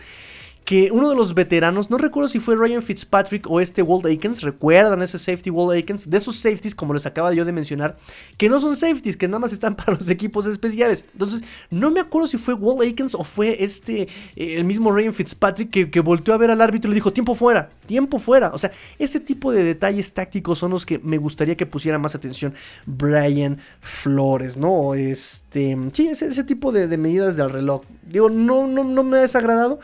[0.65, 4.41] que uno de los veteranos, no recuerdo si fue Ryan Fitzpatrick o este Walt Aikens,
[4.41, 7.97] recuerdan ese safety Walt Aikens, de esos safeties, como les acaba yo de mencionar,
[8.37, 11.05] que no son safeties, que nada más están para los equipos especiales.
[11.11, 14.03] Entonces, no me acuerdo si fue Walt Aikens o fue este,
[14.35, 17.11] eh, el mismo Ryan Fitzpatrick que, que, volteó a ver al árbitro y le dijo,
[17.11, 18.51] tiempo fuera, tiempo fuera.
[18.53, 22.15] O sea, ese tipo de detalles tácticos son los que me gustaría que pusiera más
[22.15, 22.53] atención
[22.85, 24.93] Brian Flores, ¿no?
[24.93, 27.81] Este, sí, ese, ese tipo de, de medidas del reloj.
[28.03, 29.79] Digo, no, no, no me ha desagradado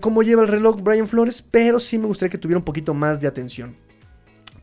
[0.00, 3.20] cómo lleva el reloj Brian Flores, pero sí me gustaría que tuviera un poquito más
[3.20, 3.76] de atención.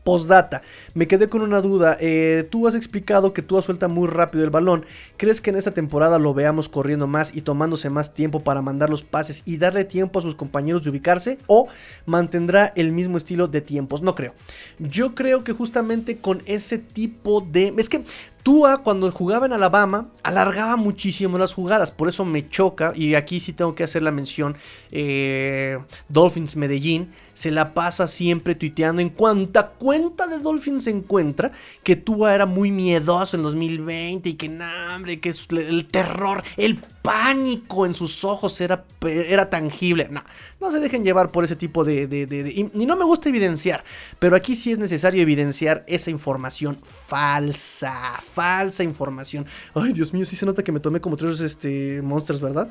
[0.04, 0.62] Postdata,
[0.94, 1.96] me quedé con una duda.
[2.00, 4.86] Eh, tú has explicado que tú suelta muy rápido el balón.
[5.18, 8.88] ¿Crees que en esta temporada lo veamos corriendo más y tomándose más tiempo para mandar
[8.88, 11.38] los pases y darle tiempo a sus compañeros de ubicarse?
[11.46, 11.68] ¿O
[12.06, 14.00] mantendrá el mismo estilo de tiempos?
[14.00, 14.32] No creo.
[14.78, 17.74] Yo creo que justamente con ese tipo de...
[17.76, 18.02] Es que
[18.42, 23.40] Tua cuando jugaba en Alabama alargaba muchísimo las jugadas, por eso me choca y aquí
[23.40, 24.56] sí tengo que hacer la mención,
[24.90, 25.78] eh,
[26.08, 29.00] Dolphins Medellín se la pasa siempre tuiteando.
[29.00, 34.34] En cuanta cuenta de Dolphins se encuentra que Tua era muy miedoso en 2020 y
[34.34, 40.08] que hambre, que el terror, el pánico en sus ojos era, era tangible.
[40.10, 40.22] No,
[40.60, 42.24] no se dejen llevar por ese tipo de, de,
[42.54, 43.84] y, no me gusta evidenciar,
[44.18, 49.46] pero aquí sí es necesario evidenciar esa información falsa, falsa información.
[49.74, 52.68] Ay, Dios mío, sí se nota que me tomé como tres este, monsters, ¿verdad?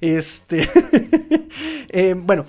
[0.00, 0.68] Este,
[1.88, 2.44] eh, bueno,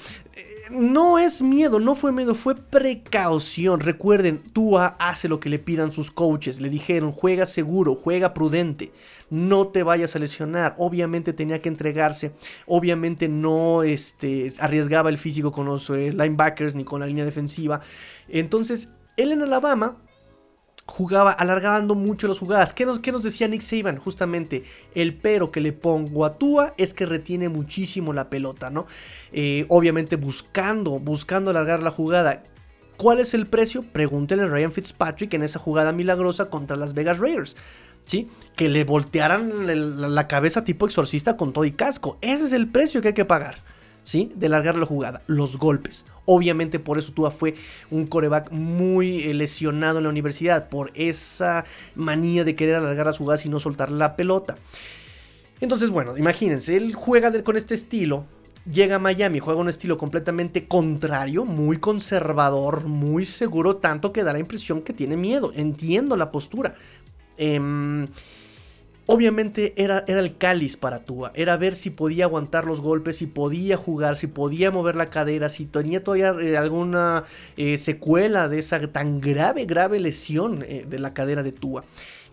[0.72, 3.80] no es miedo, no fue miedo, fue precaución.
[3.80, 6.59] Recuerden, Tua hace lo que le pidan sus coaches.
[6.61, 8.91] Le dijeron, juega seguro, juega prudente,
[9.30, 10.76] no te vayas a lesionar.
[10.78, 12.34] Obviamente tenía que entregarse,
[12.65, 17.82] obviamente no este, arriesgaba el físico con los eh, linebackers ni con la línea defensiva.
[18.30, 19.97] Entonces, él en Alabama
[20.88, 22.73] jugaba alargando mucho las jugadas.
[22.73, 23.97] ¿Qué nos, nos, decía Nick Saban?
[23.97, 24.63] Justamente,
[24.95, 28.88] el pero que le pongo a Tua es que retiene muchísimo la pelota, ¿no?
[29.31, 32.43] Eh, obviamente buscando, buscando alargar la jugada.
[32.95, 33.83] ¿Cuál es el precio?
[33.83, 37.55] Pregúntele a Ryan Fitzpatrick en esa jugada milagrosa contra las Vegas Raiders.
[38.07, 38.29] ¿Sí?
[38.55, 42.17] Que le voltearan la cabeza tipo exorcista con todo y casco.
[42.21, 43.57] Ese es el precio que hay que pagar.
[44.03, 44.31] ¿Sí?
[44.35, 45.21] De alargar la jugada.
[45.27, 46.05] Los golpes.
[46.30, 47.55] Obviamente por eso Tua fue
[47.89, 51.63] un coreback muy eh, lesionado en la universidad, por esa
[51.95, 54.57] manía de querer alargar las jugadas y no soltar la pelota.
[55.61, 58.25] Entonces, bueno, imagínense, él juega con este estilo,
[58.69, 64.34] llega a Miami, juega un estilo completamente contrario, muy conservador, muy seguro, tanto que da
[64.34, 65.53] la impresión que tiene miedo.
[65.55, 66.75] Entiendo la postura.
[67.38, 68.05] Eh,
[69.09, 73.25] Obviamente era, era, el cáliz para Tua, era ver si podía aguantar los golpes, si
[73.25, 77.23] podía jugar, si podía mover la cadera, si tenía todavía eh, alguna
[77.55, 81.85] eh, secuela de esa tan grave, grave lesión eh, de la cadera de Tua.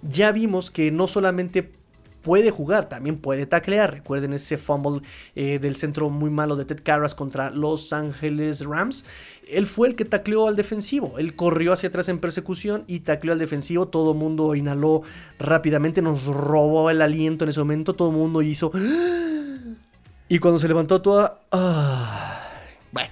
[0.02, 1.70] Ya vimos que no solamente
[2.24, 3.92] puede jugar, también puede taclear.
[3.92, 5.02] Recuerden ese fumble
[5.36, 9.04] eh, del centro muy malo de Ted Carras contra Los Ángeles Rams.
[9.46, 11.18] Él fue el que tacleó al defensivo.
[11.18, 13.86] Él corrió hacia atrás en persecución y tacleó al defensivo.
[13.86, 15.02] Todo el mundo inhaló
[15.38, 17.94] rápidamente, nos robó el aliento en ese momento.
[17.94, 18.72] Todo el mundo hizo.
[20.26, 21.42] Y cuando se levantó toda...
[22.92, 23.10] bueno,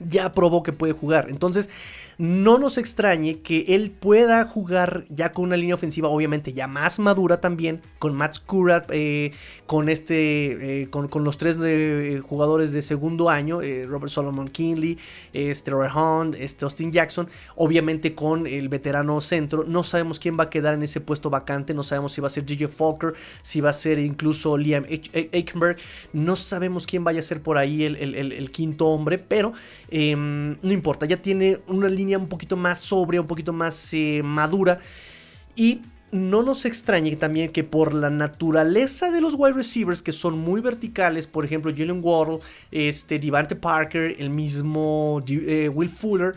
[0.00, 1.28] ya probó que puede jugar.
[1.30, 1.70] Entonces,
[2.18, 6.98] no nos extrañe que él pueda jugar ya con una línea ofensiva, obviamente ya más
[6.98, 9.32] madura también, con Matt Skurat, eh,
[9.66, 14.98] con este, eh, con, los tres eh, jugadores de segundo año, Robert Solomon Kinley,
[15.32, 19.64] este Hunt, este Austin Jackson, obviamente con el veterano centro.
[19.64, 22.30] No sabemos quién va a quedar en ese puesto vacante, no sabemos si va a
[22.30, 25.76] ser DJ Falker, si va a ser incluso Liam Eikenberg,
[26.12, 29.52] no sabemos quién vaya a ser por ahí el quinto hombre, pero
[29.90, 34.22] em, no importa, ya tiene una línea un poquito más sobria, un poquito más eh,
[34.24, 34.78] madura.
[35.54, 35.82] Y
[36.12, 40.60] no nos extrañe también que por la naturaleza de los wide receivers que son muy
[40.60, 42.40] verticales, por ejemplo Jalen Waddle,
[42.70, 46.34] este, Devante Parker, el mismo eh, Will Fuller,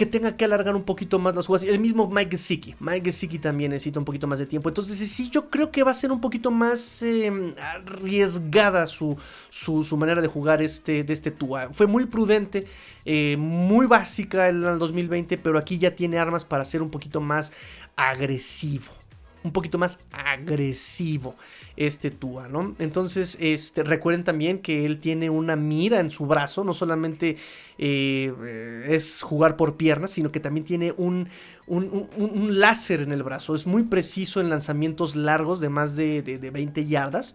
[0.00, 1.68] que tenga que alargar un poquito más las jugadas.
[1.68, 2.74] El mismo Mike Gesicki.
[2.80, 4.70] Mike Gesicki también necesita un poquito más de tiempo.
[4.70, 9.18] Entonces, sí, yo creo que va a ser un poquito más em, arriesgada su,
[9.50, 11.68] su, manera de jugar este, de este Tua.
[11.74, 12.66] Fue muy prudente,
[13.04, 17.20] eh, muy básica en el 2020, pero aquí ya tiene armas para ser un poquito
[17.20, 17.52] más
[17.94, 18.99] agresivo
[19.42, 21.34] un poquito más agresivo
[21.76, 22.74] este Tua, ¿no?
[22.78, 27.36] Entonces, este, recuerden también que él tiene una mira en su brazo, no solamente
[27.78, 31.28] eh, es jugar por piernas, sino que también tiene un,
[31.66, 36.50] un, láser en el brazo, es muy preciso en lanzamientos largos de más de, de,
[36.50, 37.34] 20 yardas.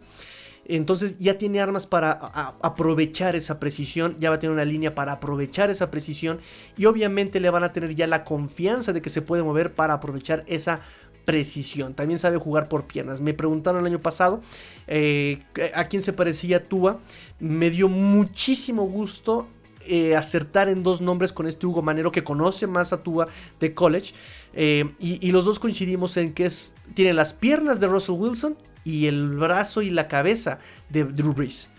[0.68, 5.12] Entonces ya tiene armas para aprovechar esa precisión, ya va a tener una línea para
[5.14, 6.40] aprovechar esa precisión
[6.76, 9.94] y obviamente le van a tener ya la confianza de que se puede mover para
[9.94, 10.82] aprovechar esa
[11.26, 11.94] precisión.
[11.94, 13.20] También sabe jugar por piernas.
[13.20, 14.42] Me preguntaron el año pasado
[14.88, 15.40] eh,
[15.74, 17.00] a quién se parecía Tua.
[17.40, 19.48] Me dio muchísimo gusto
[19.88, 23.28] eh, acertar en dos nombres con este Hugo Manero que conoce más a Tua
[23.60, 24.14] de college.
[24.54, 29.08] Eh, y, los dos coincidimos en que es, tiene las piernas de Russell Wilson y
[29.08, 30.60] el brazo y la cabeza
[30.90, 31.70] de Drew Brees.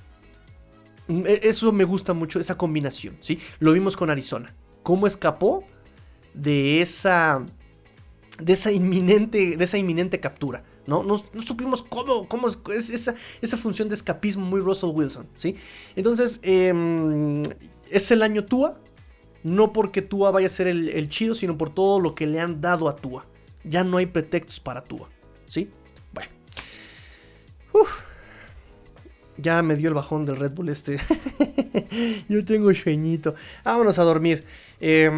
[1.08, 3.16] Mm, e, eso me gusta mucho, esa combinación.
[3.20, 3.40] ¿sí?
[3.58, 4.54] Lo vimos con Arizona.
[4.82, 5.64] Cómo escapó
[6.32, 7.44] de esa
[8.38, 10.64] de esa inminente, de esa inminente captura.
[10.86, 11.02] ¿no?
[11.02, 15.56] No, supimos cómo, cómo es esa, esa, función de escapismo muy Russell Wilson, ¿sí?
[15.96, 17.42] Entonces, em,
[17.90, 18.78] es el año Tua,
[19.42, 22.60] no porque Tua vaya a ser el, chido, sino por todo lo que le han
[22.60, 23.26] dado a Tua.
[23.64, 25.08] Ya no hay pretextos para Tua,
[25.48, 25.70] ¿sí?
[26.12, 26.30] Bueno.
[29.38, 30.98] Ya me dio el bajón del Red Bull este.
[32.28, 33.34] Yo tengo sueñito.
[33.64, 34.44] Vámonos a dormir.
[34.80, 35.10] Eh,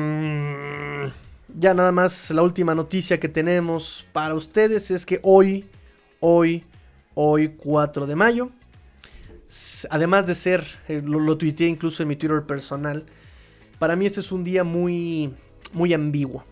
[1.57, 5.67] ya nada más la última noticia que tenemos para ustedes es que hoy,
[6.21, 6.65] hoy,
[7.15, 8.51] hoy 4 de mayo,
[9.91, 13.07] además de ser, eh, lo, lo tuiteé incluso en mi Twitter personal,
[13.79, 15.35] para mí este es un día muy,
[15.73, 16.45] muy ambiguo.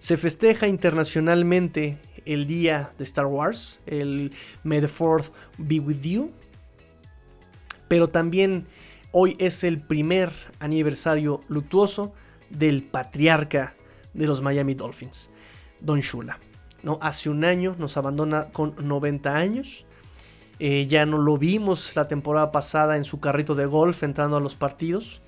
[0.00, 6.30] Se festeja internacionalmente el día de Star Wars, el May the 4th be with you,
[7.88, 8.66] pero también
[9.12, 12.12] hoy es el primer aniversario luctuoso
[12.50, 13.74] del patriarca
[14.18, 15.30] de los Miami Dolphins,
[15.80, 16.38] Don Shula.
[16.82, 16.98] ¿no?
[17.00, 19.84] Hace un año nos abandona con 90 años.
[20.58, 24.40] Eh, ya no lo vimos la temporada pasada en su carrito de golf entrando a
[24.40, 25.22] los partidos.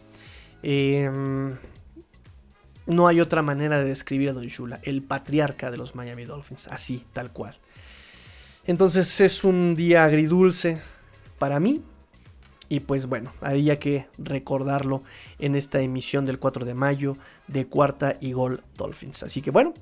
[0.62, 1.56] Em,
[2.86, 6.66] no hay otra manera de describir a Don Shula, el patriarca de los Miami Dolphins,
[6.68, 7.58] así, tal cual.
[8.64, 10.80] Entonces es un día agridulce
[11.38, 11.82] para mí,
[12.70, 15.02] y pues bueno, había que recordarlo
[15.40, 17.16] en esta emisión del 4 de mayo
[17.48, 19.24] de Cuarta y Gol Dolphins.
[19.24, 19.74] Así que bueno,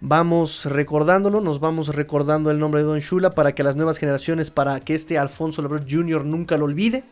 [0.00, 4.50] vamos recordándolo, nos vamos recordando el nombre de Don Shula para que las nuevas generaciones,
[4.50, 6.24] para que este Alfonso Lebron Jr.
[6.24, 7.04] nunca lo olvide.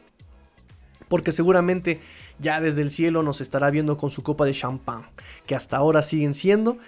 [1.06, 2.00] Porque seguramente
[2.40, 5.06] ya desde el cielo nos estará viendo con su copa de champán.
[5.46, 6.78] Que hasta ahora siguen siendo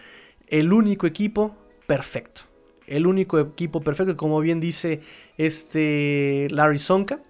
[0.48, 1.54] el único equipo
[1.86, 2.42] perfecto.
[2.88, 5.00] El único equipo perfecto, como bien dice
[5.36, 7.20] este Larry Sonka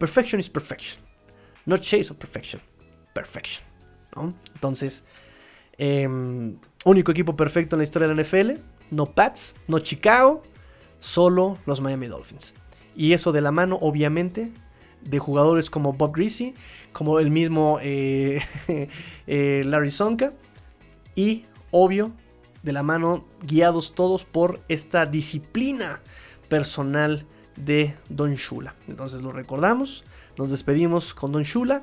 [0.00, 0.98] perfection is perfection.
[1.66, 2.60] Not chase of perfection.
[3.12, 3.64] Perfection.
[4.54, 5.04] Entonces,
[5.78, 8.60] em, único equipo perfecto en la historia de la NFL.
[8.90, 10.42] No Pats, no Chicago,
[10.98, 12.54] solo los Miami Dolphins.
[12.96, 14.50] Y eso de la mano, obviamente,
[15.02, 16.54] de jugadores como Bob Greasy,
[16.92, 18.42] como el mismo eh,
[19.26, 20.32] eh, Larry Sonka.
[21.14, 22.12] Y, obvio,
[22.62, 26.00] de la mano, guiados todos por esta disciplina
[26.48, 27.26] personal
[27.56, 28.74] de Don Shula.
[28.88, 30.04] Entonces lo recordamos,
[30.36, 31.82] nos despedimos con Don Shula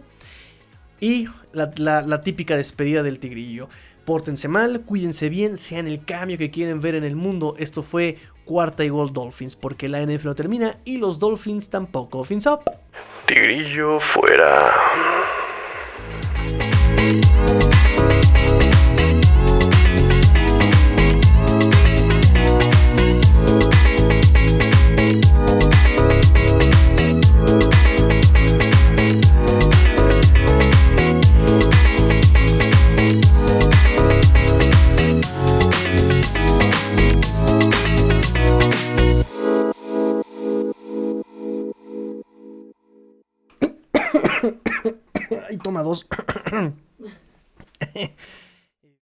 [0.99, 3.70] y la, típica despedida del tigrillo.
[4.05, 7.55] Pórtense mal, cuídense bien, sean el cambio que quieren ver en el mundo.
[7.59, 12.24] Esto fue cuarta y gol Dolphins, porque la NFL no termina y los Dolphins tampoco.
[12.24, 12.47] Fins.
[13.26, 14.72] Tigrillo fuera.
[45.88, 46.23] Ay, toma
[46.53, 48.09] dos.